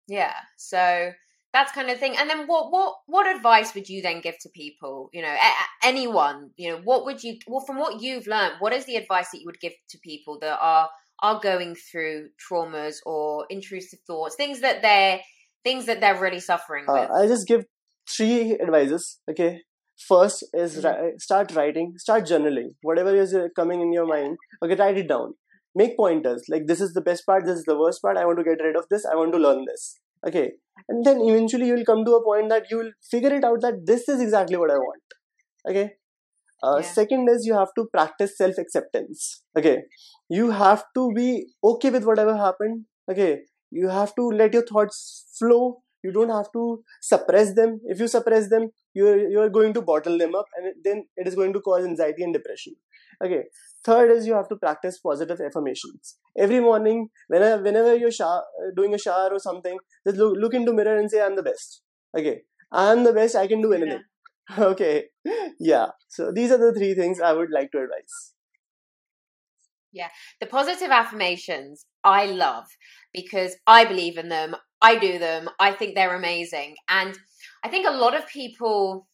Yeah. 0.08 0.34
So 0.56 1.12
that's 1.52 1.72
kind 1.72 1.90
of 1.90 1.98
thing. 1.98 2.16
And 2.18 2.30
then 2.30 2.46
what 2.46 2.72
what 2.72 2.94
what 3.06 3.34
advice 3.34 3.74
would 3.74 3.88
you 3.88 4.02
then 4.02 4.20
give 4.20 4.38
to 4.40 4.48
people? 4.48 5.10
You 5.12 5.22
know 5.22 5.36
anyone 5.82 6.50
you 6.56 6.70
know 6.70 6.80
what 6.82 7.04
would 7.04 7.22
you 7.22 7.38
well 7.46 7.60
from 7.60 7.78
what 7.78 8.00
you've 8.00 8.26
learned 8.26 8.54
what 8.60 8.72
is 8.72 8.84
the 8.86 8.96
advice 8.96 9.30
that 9.30 9.40
you 9.40 9.46
would 9.46 9.60
give 9.60 9.72
to 9.88 9.98
people 9.98 10.38
that 10.40 10.58
are 10.60 10.88
are 11.22 11.40
going 11.40 11.74
through 11.74 12.28
traumas 12.44 12.96
or 13.06 13.46
intrusive 13.50 13.98
thoughts 14.06 14.36
things 14.36 14.60
that 14.60 14.82
they're 14.82 15.20
things 15.64 15.86
that 15.86 16.00
they're 16.00 16.20
really 16.20 16.40
suffering 16.40 16.86
uh, 16.88 16.92
with. 16.92 17.10
I 17.10 17.26
just 17.26 17.46
give 17.46 17.64
three 18.08 18.58
advices 18.60 19.20
okay? 19.30 19.60
First 20.08 20.44
is 20.54 20.76
Mhm. 20.76 20.84
ri- 20.86 21.18
start 21.18 21.54
writing 21.54 21.92
start 21.98 22.24
journaling. 22.24 22.70
Whatever 22.82 23.14
is 23.14 23.34
uh, 23.34 23.48
coming 23.54 23.80
in 23.82 23.92
your 23.92 24.06
mind 24.06 24.38
okay 24.64 24.74
write 24.82 24.98
it 24.98 25.08
down. 25.08 25.34
Make 25.74 25.96
pointers 25.96 26.44
like 26.48 26.66
this 26.66 26.80
is 26.80 26.94
the 26.94 27.00
best 27.08 27.24
part 27.26 27.44
this 27.44 27.58
is 27.58 27.64
the 27.64 27.78
worst 27.80 28.02
part 28.02 28.16
i 28.16 28.24
want 28.28 28.38
to 28.38 28.44
get 28.44 28.62
rid 28.66 28.76
of 28.76 28.86
this 28.90 29.04
i 29.06 29.14
want 29.14 29.32
to 29.32 29.38
learn 29.38 29.64
this 29.66 29.84
okay? 30.26 30.50
And 30.88 31.04
then 31.04 31.20
eventually 31.20 31.66
you'll 31.68 31.84
come 31.84 32.04
to 32.04 32.14
a 32.16 32.24
point 32.24 32.48
that 32.48 32.64
you'll 32.70 32.90
figure 33.10 33.32
it 33.34 33.44
out 33.44 33.60
that 33.60 33.86
this 33.86 34.08
is 34.08 34.20
exactly 34.20 34.56
what 34.56 34.70
i 34.70 34.78
want 34.78 35.02
okay 35.68 35.84
uh, 36.62 36.80
Yeah. 36.80 36.86
second 36.92 37.28
is 37.28 37.46
you 37.46 37.54
have 37.54 37.72
to 37.78 37.86
practice 37.96 38.36
self 38.36 38.58
acceptance 38.58 39.42
okay. 39.58 39.78
You 40.28 40.50
have 40.50 40.82
to 40.96 41.12
be 41.14 41.28
okay 41.68 41.90
with 41.90 42.04
whatever 42.04 42.36
happened. 42.36 42.84
Okay. 43.10 43.42
You 43.70 43.88
have 43.88 44.14
to 44.14 44.26
let 44.40 44.52
your 44.54 44.64
thoughts 44.64 44.98
flow. 45.38 45.82
You 46.04 46.12
don't 46.12 46.30
have 46.30 46.50
to 46.52 46.84
suppress 47.02 47.54
them. 47.54 47.80
If 47.84 47.98
you 48.00 48.06
suppress 48.08 48.48
them 48.48 48.68
you're 48.94 49.18
you're 49.32 49.48
going 49.56 49.72
to 49.78 49.82
bottle 49.82 50.18
them 50.18 50.34
up 50.34 50.46
and 50.56 50.72
then 50.84 51.02
it 51.16 51.26
is 51.32 51.34
going 51.40 51.52
to 51.56 51.60
cause 51.60 51.84
anxiety 51.84 52.22
and 52.22 52.32
depression. 52.38 52.74
Okay. 53.24 53.42
Third 53.84 54.10
is 54.12 54.26
you 54.26 54.34
have 54.34 54.48
to 54.48 54.56
practice 54.56 54.98
positive 54.98 55.40
affirmations. 55.40 56.16
Every 56.38 56.60
morning 56.60 57.08
whenever 57.28 57.62
whenever 57.62 57.96
you're 57.96 58.12
shower, 58.20 58.42
doing 58.76 58.94
a 58.94 58.98
shower 58.98 59.30
or 59.32 59.38
something 59.40 59.78
just 60.06 60.16
look, 60.18 60.36
look 60.38 60.54
into 60.54 60.72
mirror 60.72 60.96
and 60.98 61.10
say 61.10 61.22
i'm 61.22 61.36
the 61.36 61.42
best. 61.50 61.82
Okay. 62.16 62.42
I'm 62.72 63.04
the 63.04 63.12
best. 63.12 63.34
I 63.36 63.46
can 63.48 63.60
do 63.62 63.72
anything 63.72 64.02
okay 64.58 65.04
yeah 65.58 65.88
so 66.08 66.32
these 66.32 66.50
are 66.50 66.58
the 66.58 66.72
three 66.72 66.94
things 66.94 67.20
i 67.20 67.32
would 67.32 67.50
like 67.50 67.70
to 67.72 67.78
advise 67.78 68.32
Yeah. 69.92 70.08
the 70.40 70.46
positive 70.46 70.90
affirmations 70.90 71.84
I 72.04 72.26
love 72.26 72.66
because 73.12 73.56
I 73.66 73.84
believe 73.84 74.18
in 74.18 74.28
them. 74.28 74.54
I 74.80 74.98
do 74.98 75.18
them. 75.18 75.50
I 75.58 75.72
think 75.72 75.94
they're 75.94 76.14
amazing. 76.14 76.76
And 76.88 77.18
I 77.64 77.68
think 77.68 77.86
a 77.86 77.90
lot 77.90 78.14
of 78.14 78.26
people 78.28 79.06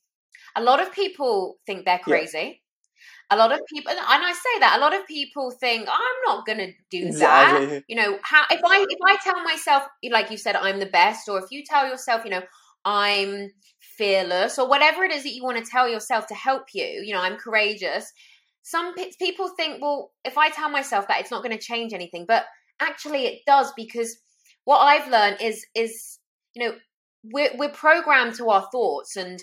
a 0.55 0.63
lot 0.63 0.81
of 0.81 0.93
people 0.93 1.57
think 1.67 1.85
they're 1.85 1.99
Yeah. 1.99 2.05
crazy. 2.05 2.63
A 3.31 3.37
lot 3.37 3.53
of 3.53 3.61
people 3.73 3.91
and 3.93 4.01
I 4.01 4.33
say 4.33 4.59
that 4.61 4.77
a 4.79 4.81
lot 4.81 4.95
of 4.95 5.07
people 5.07 5.51
think 5.51 5.89
I'm 5.89 6.19
not 6.27 6.47
going 6.47 6.59
to 6.59 6.73
do 6.91 7.11
that. 7.19 7.81
You 7.89 7.97
know, 7.97 8.19
how 8.23 8.45
if 8.51 8.61
I 8.65 8.87
if 8.89 8.99
I 9.05 9.17
tell 9.25 9.43
myself 9.45 9.85
like 10.11 10.31
you 10.31 10.37
said 10.37 10.57
I'm 10.57 10.79
the 10.79 10.87
best 10.87 11.29
or 11.29 11.39
if 11.39 11.51
you 11.51 11.65
tell 11.65 11.89
yourself, 11.89 12.25
you 12.25 12.31
know, 12.31 12.43
I'm 12.87 13.51
fearless 13.81 14.59
or 14.59 14.69
whatever 14.69 15.03
it 15.03 15.13
is 15.13 15.25
that 15.25 15.35
you 15.35 15.43
want 15.43 15.63
to 15.63 15.71
tell 15.71 15.89
yourself 15.89 16.27
to 16.29 16.35
help 16.35 16.69
you, 16.73 16.85
you 16.85 17.13
know, 17.13 17.21
I'm 17.21 17.37
courageous. 17.37 18.13
Some 18.63 18.95
pe- 18.95 19.11
people 19.19 19.49
think, 19.49 19.83
well, 19.83 20.13
if 20.25 20.39
I 20.39 20.51
tell 20.51 20.71
myself 20.71 21.09
that, 21.09 21.21
it's 21.21 21.31
not 21.31 21.43
going 21.43 21.57
to 21.57 21.63
change 21.63 21.93
anything, 21.93 22.25
but 22.27 22.47
actually 22.81 23.27
it 23.27 23.41
does 23.47 23.73
because 23.77 24.17
what 24.65 24.79
I've 24.79 25.11
learned 25.11 25.39
is 25.41 25.65
is 25.75 26.19
you 26.55 26.65
know 26.65 26.75
we're 27.25 27.51
we're 27.57 27.71
programmed 27.71 28.35
to 28.37 28.51
our 28.51 28.69
thoughts, 28.71 29.17
and 29.17 29.43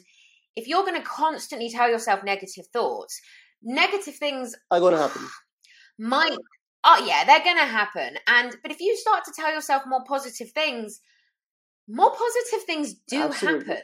if 0.56 0.68
you're 0.68 0.84
going 0.84 1.02
to 1.02 1.08
constantly 1.08 1.70
tell 1.70 1.90
yourself 1.90 2.24
negative 2.24 2.66
thoughts, 2.72 3.20
negative 3.62 4.16
things 4.16 4.56
are 4.72 4.80
gonna 4.80 4.98
happen. 4.98 5.28
might 6.00 6.38
oh 6.86 7.06
yeah 7.06 7.24
they're 7.24 7.44
gonna 7.44 7.66
happen. 7.66 8.18
And 8.28 8.56
but 8.62 8.72
if 8.72 8.80
you 8.80 8.96
start 8.98 9.24
to 9.26 9.34
tell 9.36 9.54
yourself 9.54 9.84
more 9.88 10.04
positive 10.06 10.52
things 10.52 11.02
more 11.88 12.12
positive 12.12 12.66
things 12.66 12.94
do 13.08 13.24
Absolutely. 13.24 13.66
happen 13.66 13.84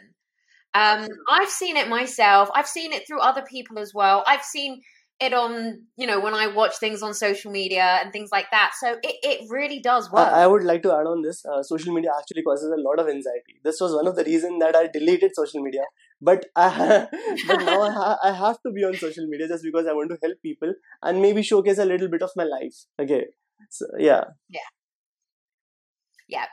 um 0.74 1.08
i've 1.30 1.50
seen 1.50 1.78
it 1.78 1.90
myself 1.90 2.50
i've 2.56 2.68
seen 2.68 2.94
it 2.94 3.06
through 3.08 3.20
other 3.20 3.44
people 3.50 3.80
as 3.80 3.92
well 3.94 4.24
i've 4.28 4.44
seen 4.44 4.82
it 5.20 5.34
on 5.34 5.82
you 5.98 6.08
know 6.08 6.20
when 6.20 6.34
i 6.34 6.48
watch 6.48 6.78
things 6.80 7.02
on 7.02 7.14
social 7.14 7.52
media 7.52 8.00
and 8.02 8.14
things 8.14 8.30
like 8.32 8.46
that 8.52 8.72
so 8.80 8.92
it, 9.04 9.16
it 9.24 9.48
really 9.50 9.80
does 9.80 10.12
work 10.12 10.28
I, 10.28 10.44
I 10.44 10.48
would 10.48 10.64
like 10.64 10.84
to 10.84 10.92
add 10.92 11.08
on 11.08 11.22
this. 11.22 11.44
Uh, 11.46 11.62
social 11.62 11.94
media 11.94 12.12
actually 12.18 12.42
causes 12.44 12.72
a 12.72 12.82
lot 12.82 13.00
of 13.00 13.08
anxiety. 13.08 13.60
This 13.64 13.82
was 13.82 13.94
one 13.94 14.08
of 14.08 14.16
the 14.16 14.24
reasons 14.24 14.60
that 14.60 14.76
I 14.76 14.88
deleted 14.88 15.32
social 15.36 15.62
media. 15.62 15.82
But 16.22 16.46
I, 16.56 17.08
but 17.48 17.60
now 17.64 17.82
I, 17.82 17.92
ha- 17.92 18.18
I 18.24 18.32
have 18.32 18.62
to 18.66 18.72
be 18.72 18.84
on 18.84 18.96
social 18.96 19.28
media 19.28 19.48
just 19.50 19.64
because 19.64 19.88
I 19.88 19.94
want 19.94 20.10
to 20.12 20.18
help 20.24 20.42
people 20.42 20.74
and 21.04 21.22
maybe 21.22 21.44
showcase 21.44 21.80
a 21.80 21.86
little 21.86 22.08
bit 22.10 22.22
of 22.22 22.32
my 22.38 22.46
life. 22.46 22.86
Okay, 23.00 23.26
so 23.70 23.86
yeah, 23.98 24.24
yeah 24.50 24.62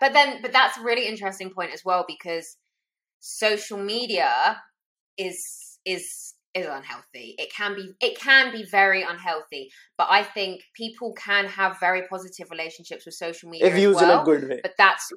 but 0.01 0.13
then 0.13 0.41
but 0.43 0.53
that's 0.53 0.79
a 0.79 0.83
really 0.83 1.07
interesting 1.07 1.51
point 1.51 1.73
as 1.73 1.85
well 1.85 2.05
because 2.09 2.57
social 3.21 3.79
media 3.79 4.61
is 5.19 5.79
is 5.85 6.35
is 6.55 6.67
unhealthy 6.67 7.35
it 7.39 7.53
can 7.53 7.75
be 7.75 7.93
it 8.01 8.19
can 8.19 8.51
be 8.51 8.65
very 8.65 9.03
unhealthy 9.03 9.71
but 9.99 10.07
i 10.11 10.23
think 10.23 10.63
people 10.75 11.13
can 11.13 11.45
have 11.47 11.79
very 11.81 12.03
positive 12.09 12.51
relationships 12.51 13.05
with 13.05 13.15
social 13.15 13.51
media 13.51 13.67
if 13.67 13.75
as 13.75 13.79
it 13.79 14.05
in 14.05 14.11
a 14.11 14.25
good 14.25 14.49
way. 14.49 14.61
but 14.63 14.73
that's 14.79 15.13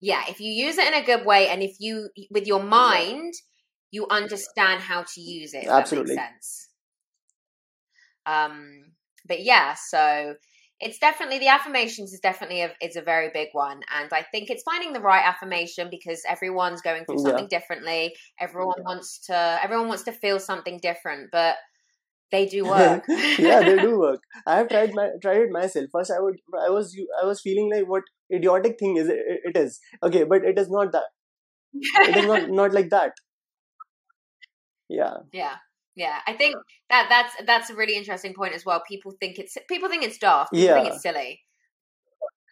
yeah 0.00 0.22
if 0.28 0.40
you 0.40 0.50
use 0.52 0.78
it 0.78 0.86
in 0.86 0.94
a 0.94 1.04
good 1.04 1.26
way 1.26 1.48
and 1.48 1.62
if 1.62 1.76
you 1.80 2.08
with 2.30 2.46
your 2.46 2.62
mind 2.62 3.34
you 3.90 4.06
understand 4.10 4.80
how 4.80 5.02
to 5.02 5.20
use 5.20 5.54
it 5.54 5.66
Absolutely. 5.66 6.14
that 6.14 6.20
makes 6.20 6.30
sense 6.30 6.68
um 8.26 8.84
but 9.26 9.42
yeah 9.42 9.74
so 9.74 10.34
it's 10.80 10.98
definitely 10.98 11.38
the 11.38 11.48
affirmations 11.48 12.12
is 12.12 12.20
definitely 12.20 12.62
a 12.62 12.72
it's 12.80 12.96
a 12.96 13.02
very 13.02 13.30
big 13.32 13.48
one 13.52 13.80
and 13.98 14.12
i 14.12 14.22
think 14.32 14.50
it's 14.50 14.62
finding 14.62 14.92
the 14.92 15.00
right 15.00 15.24
affirmation 15.24 15.88
because 15.90 16.22
everyone's 16.28 16.82
going 16.82 17.04
through 17.04 17.18
Yeah. 17.18 17.24
something 17.26 17.48
differently 17.48 18.14
everyone 18.40 18.76
wants 18.86 19.18
to 19.26 19.58
everyone 19.62 19.88
wants 19.88 20.04
to 20.04 20.12
feel 20.12 20.38
something 20.38 20.78
different 20.80 21.30
but 21.32 21.56
they 22.30 22.46
do 22.46 22.64
work 22.66 23.04
yeah, 23.38 23.62
they 23.62 23.78
do 23.80 23.98
work. 23.98 24.20
I 24.46 24.56
have 24.58 24.68
tried 24.68 24.92
my 24.94 25.10
tried 25.22 25.38
it 25.42 25.50
myself. 25.50 25.86
First, 25.92 26.10
I 26.10 26.20
would 26.20 26.36
I 26.66 26.68
was 26.70 26.94
I 27.22 27.24
was 27.24 27.40
feeling 27.40 27.70
like 27.72 27.88
what 27.88 28.02
idiotic 28.32 28.78
thing 28.78 28.96
is 28.96 29.08
it, 29.08 29.18
it 29.44 29.56
is 29.56 29.80
okay, 30.02 30.24
but 30.24 30.44
it 30.44 30.58
is 30.58 30.68
not 30.70 30.92
that. 30.92 31.04
It 32.06 32.16
is 32.16 32.24
not 32.24 32.48
not 32.48 32.72
like 32.72 32.90
that. 32.90 33.12
Yeah, 34.88 35.18
Yeah, 35.32 35.56
yeah. 35.98 36.18
I 36.26 36.32
think 36.32 36.56
that 36.90 37.06
that's 37.08 37.34
that's 37.46 37.70
a 37.70 37.74
really 37.74 37.96
interesting 37.96 38.32
point 38.34 38.54
as 38.54 38.64
well. 38.64 38.82
People 38.88 39.12
think 39.20 39.38
it's 39.38 39.56
people 39.68 39.88
think 39.88 40.02
it's 40.04 40.18
daft. 40.18 40.52
People 40.52 40.74
think 40.74 40.86
Yeah. 40.86 40.92
it's 40.94 41.02
silly. 41.02 41.40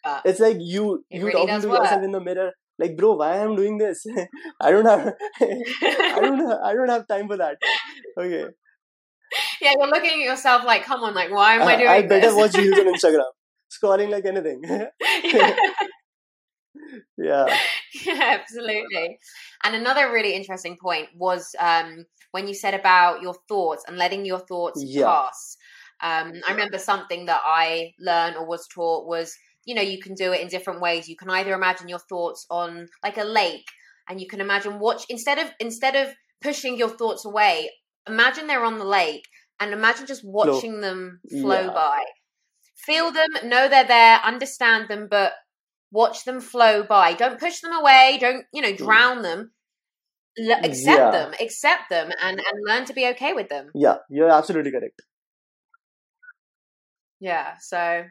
But 0.04 0.22
it's 0.24 0.40
like 0.40 0.58
you 0.60 1.04
It 1.10 1.18
you 1.18 1.26
really 1.26 1.32
talking 1.46 1.60
to 1.62 1.68
yourself 1.68 2.02
in 2.02 2.12
the 2.12 2.20
mirror 2.20 2.52
like 2.78 2.96
bro 2.96 3.14
why 3.14 3.36
am 3.36 3.50
i'm 3.50 3.56
doing 3.56 3.78
this 3.78 4.04
i 4.60 4.70
don't 4.70 4.84
have 4.86 5.14
i 5.40 6.18
don't 6.20 6.38
have, 6.46 6.58
i 6.62 6.74
don't 6.74 6.90
have 6.90 7.06
time 7.08 7.26
for 7.26 7.36
that 7.38 7.56
okay 8.18 8.46
yeah, 9.60 9.72
you're 9.76 9.88
looking 9.88 10.10
at 10.22 10.26
yourself 10.30 10.64
like, 10.64 10.84
come 10.84 11.02
on, 11.02 11.12
like, 11.12 11.32
why 11.32 11.54
am 11.56 11.62
I 11.62 11.74
uh, 11.74 11.78
doing 11.78 11.88
i 11.88 12.02
better 12.02 12.28
this? 12.28 12.34
watch 12.36 12.54
reels 12.56 12.78
on 12.78 12.86
instagram 12.94 13.32
scrolling 13.76 14.10
like 14.10 14.24
anything 14.24 14.62
yeah. 17.18 17.46
yeah 18.06 18.38
absolutely. 18.40 19.18
And 19.64 19.74
another 19.74 20.12
really 20.12 20.34
interesting 20.34 20.76
point 20.80 21.08
was 21.14 21.54
um, 21.58 22.04
when 22.32 22.46
you 22.48 22.54
said 22.54 22.74
about 22.74 23.22
your 23.22 23.34
thoughts 23.48 23.84
and 23.86 23.96
letting 23.96 24.24
your 24.24 24.40
thoughts 24.40 24.84
Yeah. 24.84 25.02
pass. 25.02 25.56
Um, 26.02 26.32
I 26.46 26.50
remember 26.52 26.78
something 26.78 27.26
that 27.26 27.40
I 27.44 27.92
learned 27.98 28.36
or 28.36 28.46
was 28.46 28.66
taught 28.68 29.06
was, 29.06 29.34
you 29.64 29.74
know, 29.74 29.82
you 29.82 30.00
can 30.00 30.14
do 30.14 30.32
it 30.32 30.40
in 30.40 30.48
different 30.48 30.80
ways. 30.80 31.08
You 31.08 31.16
can 31.16 31.30
either 31.30 31.54
imagine 31.54 31.88
your 31.88 31.98
thoughts 31.98 32.46
on 32.50 32.88
like 33.02 33.16
a 33.16 33.24
lake, 33.24 33.66
and 34.08 34.20
you 34.20 34.28
can 34.28 34.40
imagine 34.40 34.78
watch 34.78 35.04
instead 35.08 35.38
of 35.38 35.50
instead 35.58 35.96
of 35.96 36.14
pushing 36.42 36.76
your 36.76 36.90
thoughts 36.90 37.24
away, 37.24 37.70
imagine 38.06 38.46
they're 38.46 38.64
on 38.64 38.78
the 38.78 38.84
lake 38.84 39.24
and 39.58 39.72
imagine 39.72 40.06
just 40.06 40.22
watching 40.24 40.80
them 40.80 41.20
flow 41.40 41.64
Yeah. 41.64 41.72
by. 41.74 42.04
Feel 42.76 43.10
them, 43.10 43.30
know 43.44 43.68
they're 43.68 43.84
there, 43.84 44.20
understand 44.22 44.88
them, 44.88 45.08
but 45.10 45.32
watch 45.90 46.24
them 46.24 46.40
flow 46.40 46.82
by. 46.82 47.14
Don't 47.14 47.38
push 47.40 47.60
them 47.60 47.72
away. 47.72 48.18
Don't 48.20 48.44
you 48.52 48.62
know 48.62 48.74
drown 48.74 49.22
them. 49.22 49.52
L- 50.38 50.60
accept 50.64 50.98
Yeah. 50.98 51.10
them, 51.10 51.34
accept 51.40 51.88
them, 51.90 52.10
and 52.22 52.38
and 52.38 52.64
learn 52.66 52.84
to 52.86 52.92
be 52.92 53.06
okay 53.08 53.32
with 53.32 53.48
them. 53.48 53.70
yeah 53.74 53.96
you're 54.10 54.30
absolutely 54.30 54.70
correct 54.70 55.00
Yeah. 57.20 57.54
So 57.60 58.04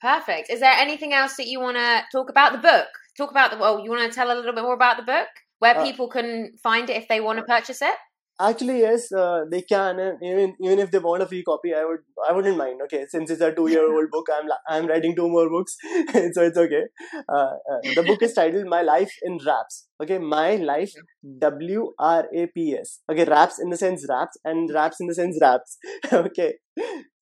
perfect. 0.00 0.50
Is 0.50 0.60
there 0.60 0.72
anything 0.72 1.12
else 1.14 1.36
that 1.36 1.46
you 1.46 1.60
want 1.60 1.76
to 1.76 2.02
talk 2.12 2.28
about 2.30 2.52
the 2.52 2.58
book? 2.58 2.88
Talk 3.16 3.30
about 3.30 3.50
the 3.50 3.56
well. 3.56 3.80
You 3.82 3.90
want 3.90 4.10
to 4.10 4.14
tell 4.14 4.30
a 4.30 4.34
little 4.36 4.52
bit 4.52 4.62
more 4.62 4.74
about 4.74 4.96
the 4.98 5.02
book, 5.02 5.28
where 5.60 5.76
Uh, 5.78 5.82
people 5.84 6.08
can 6.08 6.52
find 6.62 6.90
it 6.90 6.96
if 6.96 7.08
they 7.08 7.20
want 7.20 7.38
to 7.38 7.44
purchase 7.44 7.80
it. 7.80 7.94
Actually 8.40 8.80
yes 8.80 9.12
uh, 9.12 9.44
they 9.50 9.62
can 9.62 9.98
and 9.98 10.18
even 10.22 10.54
even 10.60 10.78
if 10.78 10.90
they 10.90 10.98
want 10.98 11.22
a 11.22 11.26
free 11.26 11.42
copy 11.42 11.72
i 11.72 11.84
would 11.84 12.00
i 12.28 12.32
wouldn't 12.32 12.56
mind 12.56 12.80
okay? 12.82 13.04
Since 13.08 13.30
it's 13.30 13.40
a 13.40 13.52
two 13.52 13.68
year 13.68 13.84
old 13.92 14.10
book 14.10 14.26
i'm 14.36 14.48
i'm 14.68 14.86
writing 14.88 15.14
two 15.14 15.28
more 15.28 15.48
books 15.48 15.76
so 16.32 16.42
it's 16.42 16.58
okay. 16.58 16.84
Uh, 17.28 17.54
uh, 17.72 17.80
the 17.94 18.02
book 18.02 18.22
is 18.22 18.32
titled 18.34 18.66
my 18.66 18.82
life 18.82 19.12
in 19.22 19.38
raps 19.46 19.86
okay? 20.02 20.18
My 20.18 20.56
life 20.56 20.92
w 21.38 21.92
r 21.98 22.26
a 22.34 22.46
p 22.48 22.74
s 22.74 23.00
okay? 23.10 23.24
Raps 23.24 23.60
in 23.60 23.70
the 23.70 23.76
sense 23.76 24.04
raps 24.08 24.36
and 24.44 24.68
raps 24.74 25.00
in 25.00 25.06
the 25.06 25.14
sense 25.14 25.38
raps 25.40 25.78
okay? 26.12 26.54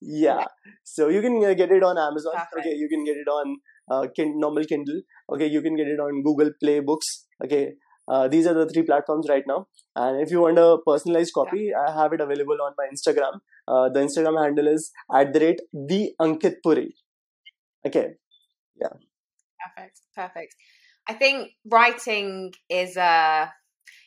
Yeah 0.01 0.45
so 0.83 1.09
you 1.09 1.21
can 1.21 1.45
uh, 1.45 1.55
get 1.55 1.71
it 1.71 1.83
on 1.83 1.99
amazon 1.99 2.35
okay? 2.59 2.75
You 2.75 2.89
can 2.89 3.05
get 3.05 3.17
it 3.17 3.29
on 3.29 3.57
uh, 3.91 4.07
kin- 4.17 4.39
normal 4.39 4.65
kindle 4.65 5.03
okay? 5.31 5.47
You 5.47 5.61
can 5.61 5.77
get 5.77 5.89
it 5.89 6.01
on 6.01 6.23
google 6.23 6.51
play 6.63 6.81
books 6.81 7.27
okay 7.45 7.75
uh, 8.09 8.29
these 8.29 8.47
are 8.47 8.55
the 8.55 8.69
three 8.69 8.83
platforms 8.83 9.27
right 9.29 9.45
now. 9.47 9.67
And 9.95 10.21
if 10.21 10.31
you 10.31 10.41
want 10.41 10.59
a 10.59 10.79
personalized 10.87 11.33
copy 11.35 11.73
i 11.75 11.93
have 11.93 12.13
it 12.13 12.21
available 12.21 12.59
on 12.63 12.73
my 12.79 12.87
instagram. 12.93 13.41
Uh, 13.69 13.89
the 13.89 14.01
instagram 14.01 14.43
handle 14.43 14.67
is 14.67 14.91
at 15.15 15.33
the 15.33 15.41
rate 15.41 15.61
the 15.73 16.13
ankit 16.21 16.57
puri. 16.63 16.95
Okay. 17.87 18.09
Yeah. 18.81 18.89
Perfect. 19.77 20.01
Perfect. 20.17 20.55
I 21.09 21.15
think 21.15 21.51
writing 21.65 22.53
is 22.69 22.97
a 22.97 23.53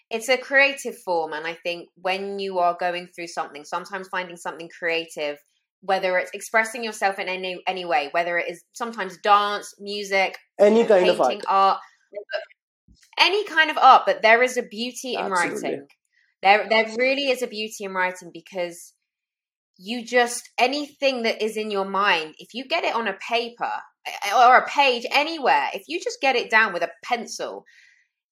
it's 0.10 0.30
a 0.30 0.38
creative 0.38 0.98
form. 1.04 1.34
And 1.34 1.46
I 1.46 1.54
think 1.54 1.90
when 1.96 2.40
you 2.40 2.60
are 2.60 2.78
going 2.80 3.08
through 3.16 3.28
something, 3.28 3.64
sometimes 3.64 4.08
finding 4.10 4.38
something 4.38 4.70
creative, 4.78 5.38
whether 5.82 6.18
it's 6.18 6.32
expressing 6.34 6.84
yourself 6.84 7.20
in 7.20 7.28
any 7.28 7.62
any 7.68 7.86
way, 7.86 8.10
whether 8.12 8.38
it 8.38 8.50
is 8.50 8.64
sometimes 8.74 9.18
dance, 9.24 9.74
music, 9.80 10.38
any 10.60 10.78
you 10.78 10.84
know, 10.84 10.90
kind 10.90 11.10
of 11.10 11.22
art. 11.22 11.30
painting, 11.30 11.48
art, 11.48 11.80
any 13.20 13.46
kind 13.46 13.72
of 13.72 13.78
art, 13.78 14.04
but 14.06 14.22
there 14.22 14.44
is 14.44 14.58
a 14.58 14.64
beauty 14.64 15.14
in 15.14 15.26
Absolutely. 15.26 15.62
writing. 15.64 15.88
There, 16.44 16.68
there 16.70 16.86
really 16.98 17.30
is 17.30 17.42
a 17.42 17.48
beauty 17.48 17.86
in 17.86 17.94
writing 17.94 18.30
because 18.34 18.94
you 19.78 20.06
just 20.06 20.50
anything 20.58 21.24
that 21.24 21.42
is 21.42 21.58
in 21.58 21.72
your 21.72 21.86
mind, 21.86 22.36
if 22.38 22.54
you 22.54 22.66
get 22.66 22.84
it 22.84 22.96
on 22.96 23.08
a 23.08 23.18
paper 23.28 23.72
or 24.36 24.58
a 24.58 24.68
page 24.68 25.06
anywhere, 25.12 25.70
if 25.74 25.84
you 25.88 26.00
just 26.00 26.22
get 26.22 26.36
it 26.36 26.50
down 26.50 26.74
with 26.74 26.84
a 26.84 26.90
pencil, 27.04 27.66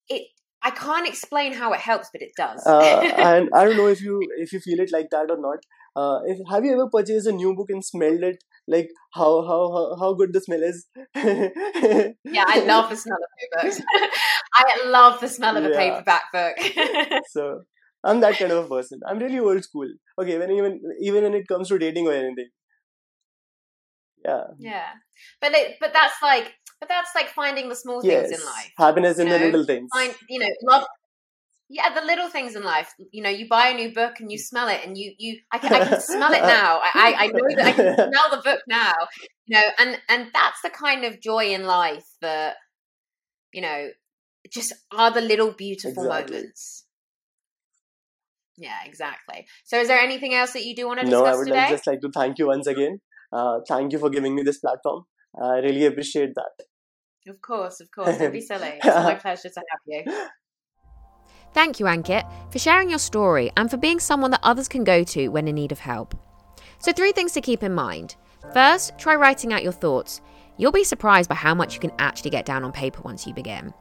it. 0.08 0.22
I 0.66 0.70
can't 0.70 1.06
explain 1.06 1.52
how 1.52 1.74
it 1.74 1.80
helps, 1.80 2.08
but 2.10 2.22
it 2.22 2.30
does. 2.38 2.66
uh, 2.66 3.00
and 3.18 3.50
I 3.54 3.64
don't 3.64 3.76
know 3.76 3.86
if 3.86 4.00
you 4.00 4.18
if 4.38 4.50
you 4.50 4.60
feel 4.60 4.80
it 4.80 4.90
like 4.90 5.10
that 5.10 5.30
or 5.30 5.38
not. 5.38 5.58
Uh, 5.94 6.20
if 6.24 6.38
have 6.50 6.64
you 6.64 6.72
ever 6.72 6.88
purchased 6.88 7.26
a 7.26 7.32
new 7.32 7.54
book 7.54 7.68
and 7.68 7.84
smelled 7.84 8.22
it? 8.22 8.42
Like 8.66 8.88
how 9.12 9.42
how 9.42 9.70
how, 9.74 9.96
how 10.00 10.14
good 10.14 10.32
the 10.32 10.40
smell 10.40 10.62
is? 10.62 10.86
yeah, 11.14 12.44
I 12.48 12.64
love 12.64 12.88
the 12.88 12.96
smell 12.96 13.18
of 13.18 13.68
paper. 13.68 13.84
I 14.54 14.86
love 14.86 15.20
the 15.20 15.28
smell 15.28 15.56
of 15.56 15.64
a 15.64 15.70
paperback 15.70 16.32
book. 16.32 16.56
so 17.28 17.62
I'm 18.04 18.20
that 18.20 18.38
kind 18.38 18.52
of 18.52 18.66
a 18.66 18.68
person. 18.68 19.00
I'm 19.06 19.18
really 19.18 19.38
old 19.38 19.64
school. 19.64 19.88
Okay, 20.18 20.38
when 20.38 20.50
even 20.50 20.80
even 21.00 21.24
when 21.24 21.34
it 21.34 21.48
comes 21.48 21.68
to 21.68 21.78
dating 21.78 22.06
or 22.06 22.12
anything. 22.12 22.48
Yeah. 24.24 24.44
yeah, 24.58 24.88
but 25.40 25.52
it, 25.52 25.76
but 25.80 25.92
that's 25.92 26.14
like 26.22 26.50
but 26.80 26.88
that's 26.88 27.14
like 27.14 27.28
finding 27.28 27.68
the 27.68 27.76
small 27.76 28.04
Yes. 28.04 28.28
things 28.28 28.40
in 28.40 28.46
life. 28.46 28.72
Happiness 28.78 29.18
in 29.18 29.26
you 29.26 29.32
the 29.32 29.38
little 29.38 29.64
things. 29.64 29.88
Find 29.92 30.14
you 30.28 30.38
know 30.38 30.48
love. 30.62 30.86
Yeah, 31.70 31.94
the 31.94 32.02
little 32.02 32.28
things 32.28 32.56
in 32.56 32.62
life. 32.62 32.92
You 33.10 33.22
know, 33.22 33.30
you 33.30 33.48
buy 33.48 33.68
a 33.68 33.74
new 33.74 33.92
book 33.92 34.20
and 34.20 34.30
you 34.30 34.38
mm. 34.38 34.42
smell 34.42 34.68
it, 34.68 34.80
and 34.84 34.98
you 34.98 35.14
you 35.18 35.38
I 35.50 35.58
can, 35.58 35.72
I 35.72 35.84
can 35.88 36.00
smell 36.00 36.32
it 36.32 36.42
now. 36.58 36.80
I 36.82 36.90
I 36.94 37.24
I 37.24 37.26
know 37.28 37.56
that 37.56 37.66
I 37.66 37.72
can 37.72 37.94
smell 37.94 38.30
the 38.30 38.42
book 38.44 38.60
now. 38.68 38.92
You 39.46 39.56
know, 39.56 39.68
and 39.78 39.98
and 40.08 40.30
that's 40.32 40.60
the 40.62 40.70
kind 40.70 41.04
of 41.04 41.20
joy 41.20 41.54
in 41.54 41.64
life 41.64 42.06
that 42.20 42.56
you 43.52 43.62
know 43.62 43.88
just 44.52 44.72
are 44.96 45.10
the 45.10 45.20
little 45.20 45.52
beautiful 45.52 46.04
Exactly. 46.04 46.36
moments. 46.36 46.84
Yeah, 48.56 48.78
exactly. 48.84 49.46
So, 49.64 49.80
is 49.80 49.88
there 49.88 49.98
anything 49.98 50.34
else 50.34 50.52
that 50.52 50.64
you 50.64 50.76
do 50.76 50.86
want 50.86 51.00
to 51.00 51.06
No, 51.06 51.24
I 51.24 51.30
discuss 51.30 51.38
would 51.38 51.46
today? 51.48 51.66
just 51.70 51.86
like 51.86 52.00
to 52.02 52.10
thank 52.14 52.38
you 52.38 52.46
once 52.46 52.66
again. 52.66 53.00
Uh, 53.32 53.58
thank 53.68 53.92
you 53.92 53.98
for 53.98 54.10
giving 54.10 54.34
me 54.34 54.42
this 54.42 54.58
platform. 54.58 55.04
I 55.42 55.56
really 55.58 55.86
appreciate 55.86 56.34
that. 56.36 56.64
Of 57.26 57.40
course, 57.40 57.80
of 57.80 57.90
course. 57.90 58.16
Don't 58.18 58.32
be 58.32 58.40
silly. 58.52 58.74
It's 58.76 58.84
my 58.86 59.14
pleasure 59.14 59.48
to 59.48 59.62
have 59.70 59.80
you. 59.86 60.28
Thank 61.54 61.78
you, 61.78 61.86
Ankit, 61.86 62.24
for 62.52 62.58
sharing 62.58 62.90
your 62.90 62.98
story 62.98 63.50
and 63.56 63.70
for 63.70 63.76
being 63.76 64.00
someone 64.00 64.32
that 64.32 64.40
others 64.42 64.68
can 64.68 64.82
go 64.84 65.04
to 65.04 65.28
when 65.28 65.46
in 65.48 65.54
need 65.54 65.72
of 65.72 65.78
help. 65.78 66.14
So, 66.78 66.92
three 66.92 67.12
things 67.12 67.32
to 67.32 67.40
keep 67.40 67.62
in 67.62 67.72
mind. 67.72 68.16
First, 68.52 68.98
try 68.98 69.14
writing 69.14 69.52
out 69.52 69.62
your 69.62 69.72
thoughts. 69.72 70.20
You'll 70.58 70.72
be 70.72 70.84
surprised 70.84 71.28
by 71.28 71.34
how 71.36 71.54
much 71.54 71.74
you 71.74 71.80
can 71.80 71.92
actually 71.98 72.30
get 72.30 72.44
down 72.44 72.62
on 72.62 72.72
paper 72.72 73.00
once 73.02 73.26
you 73.26 73.34
begin. 73.34 73.72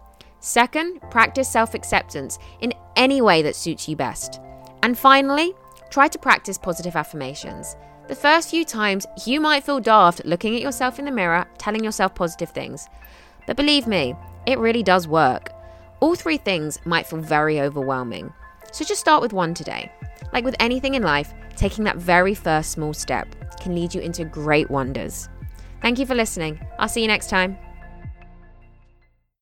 Second, 0.45 0.99
practice 1.10 1.49
self 1.49 1.73
acceptance 1.73 2.38
in 2.60 2.73
any 2.97 3.21
way 3.21 3.41
that 3.41 3.56
suits 3.56 3.88
you 3.88 3.95
best. 3.95 4.41
And 4.82 4.97
finally, 4.97 5.53
try 5.89 6.10
to 6.10 6.19
practice 6.19 6.58
positive 6.58 6.97
affirmations. 6.97 7.77
The 8.10 8.15
first 8.15 8.49
few 8.49 8.65
times, 8.65 9.06
you 9.25 9.39
might 9.39 9.63
feel 9.63 9.79
daft 9.79 10.25
looking 10.25 10.53
at 10.53 10.62
yourself 10.62 10.99
in 10.99 11.06
the 11.06 11.12
mirror, 11.12 11.47
telling 11.58 11.82
yourself 11.82 12.13
positive 12.13 12.49
things. 12.49 12.89
But 13.47 13.56
believe 13.56 13.88
me, 13.88 14.15
it 14.45 14.60
really 14.60 14.84
does 14.84 15.08
work. 15.08 15.49
All 16.01 16.13
three 16.13 16.36
things 16.36 16.77
might 16.84 17.08
feel 17.08 17.19
very 17.19 17.62
overwhelming. 17.62 18.34
So 18.73 18.84
just 18.84 18.99
start 18.99 19.21
with 19.21 19.32
one 19.32 19.53
today. 19.53 19.89
Like 20.34 20.43
with 20.43 20.58
anything 20.60 20.95
in 20.95 21.03
life, 21.03 21.34
taking 21.56 21.86
that 21.86 21.95
very 21.95 22.36
first 22.36 22.71
small 22.71 22.93
step 22.93 23.34
can 23.62 23.75
lead 23.75 23.95
you 23.95 24.01
into 24.01 24.25
great 24.25 24.69
wonders. 24.69 25.29
Thank 25.82 25.99
you 25.99 26.06
for 26.06 26.15
listening. 26.15 26.60
I'll 26.79 26.89
see 26.89 27.01
you 27.01 27.08
next 27.08 27.29
time. 27.29 27.58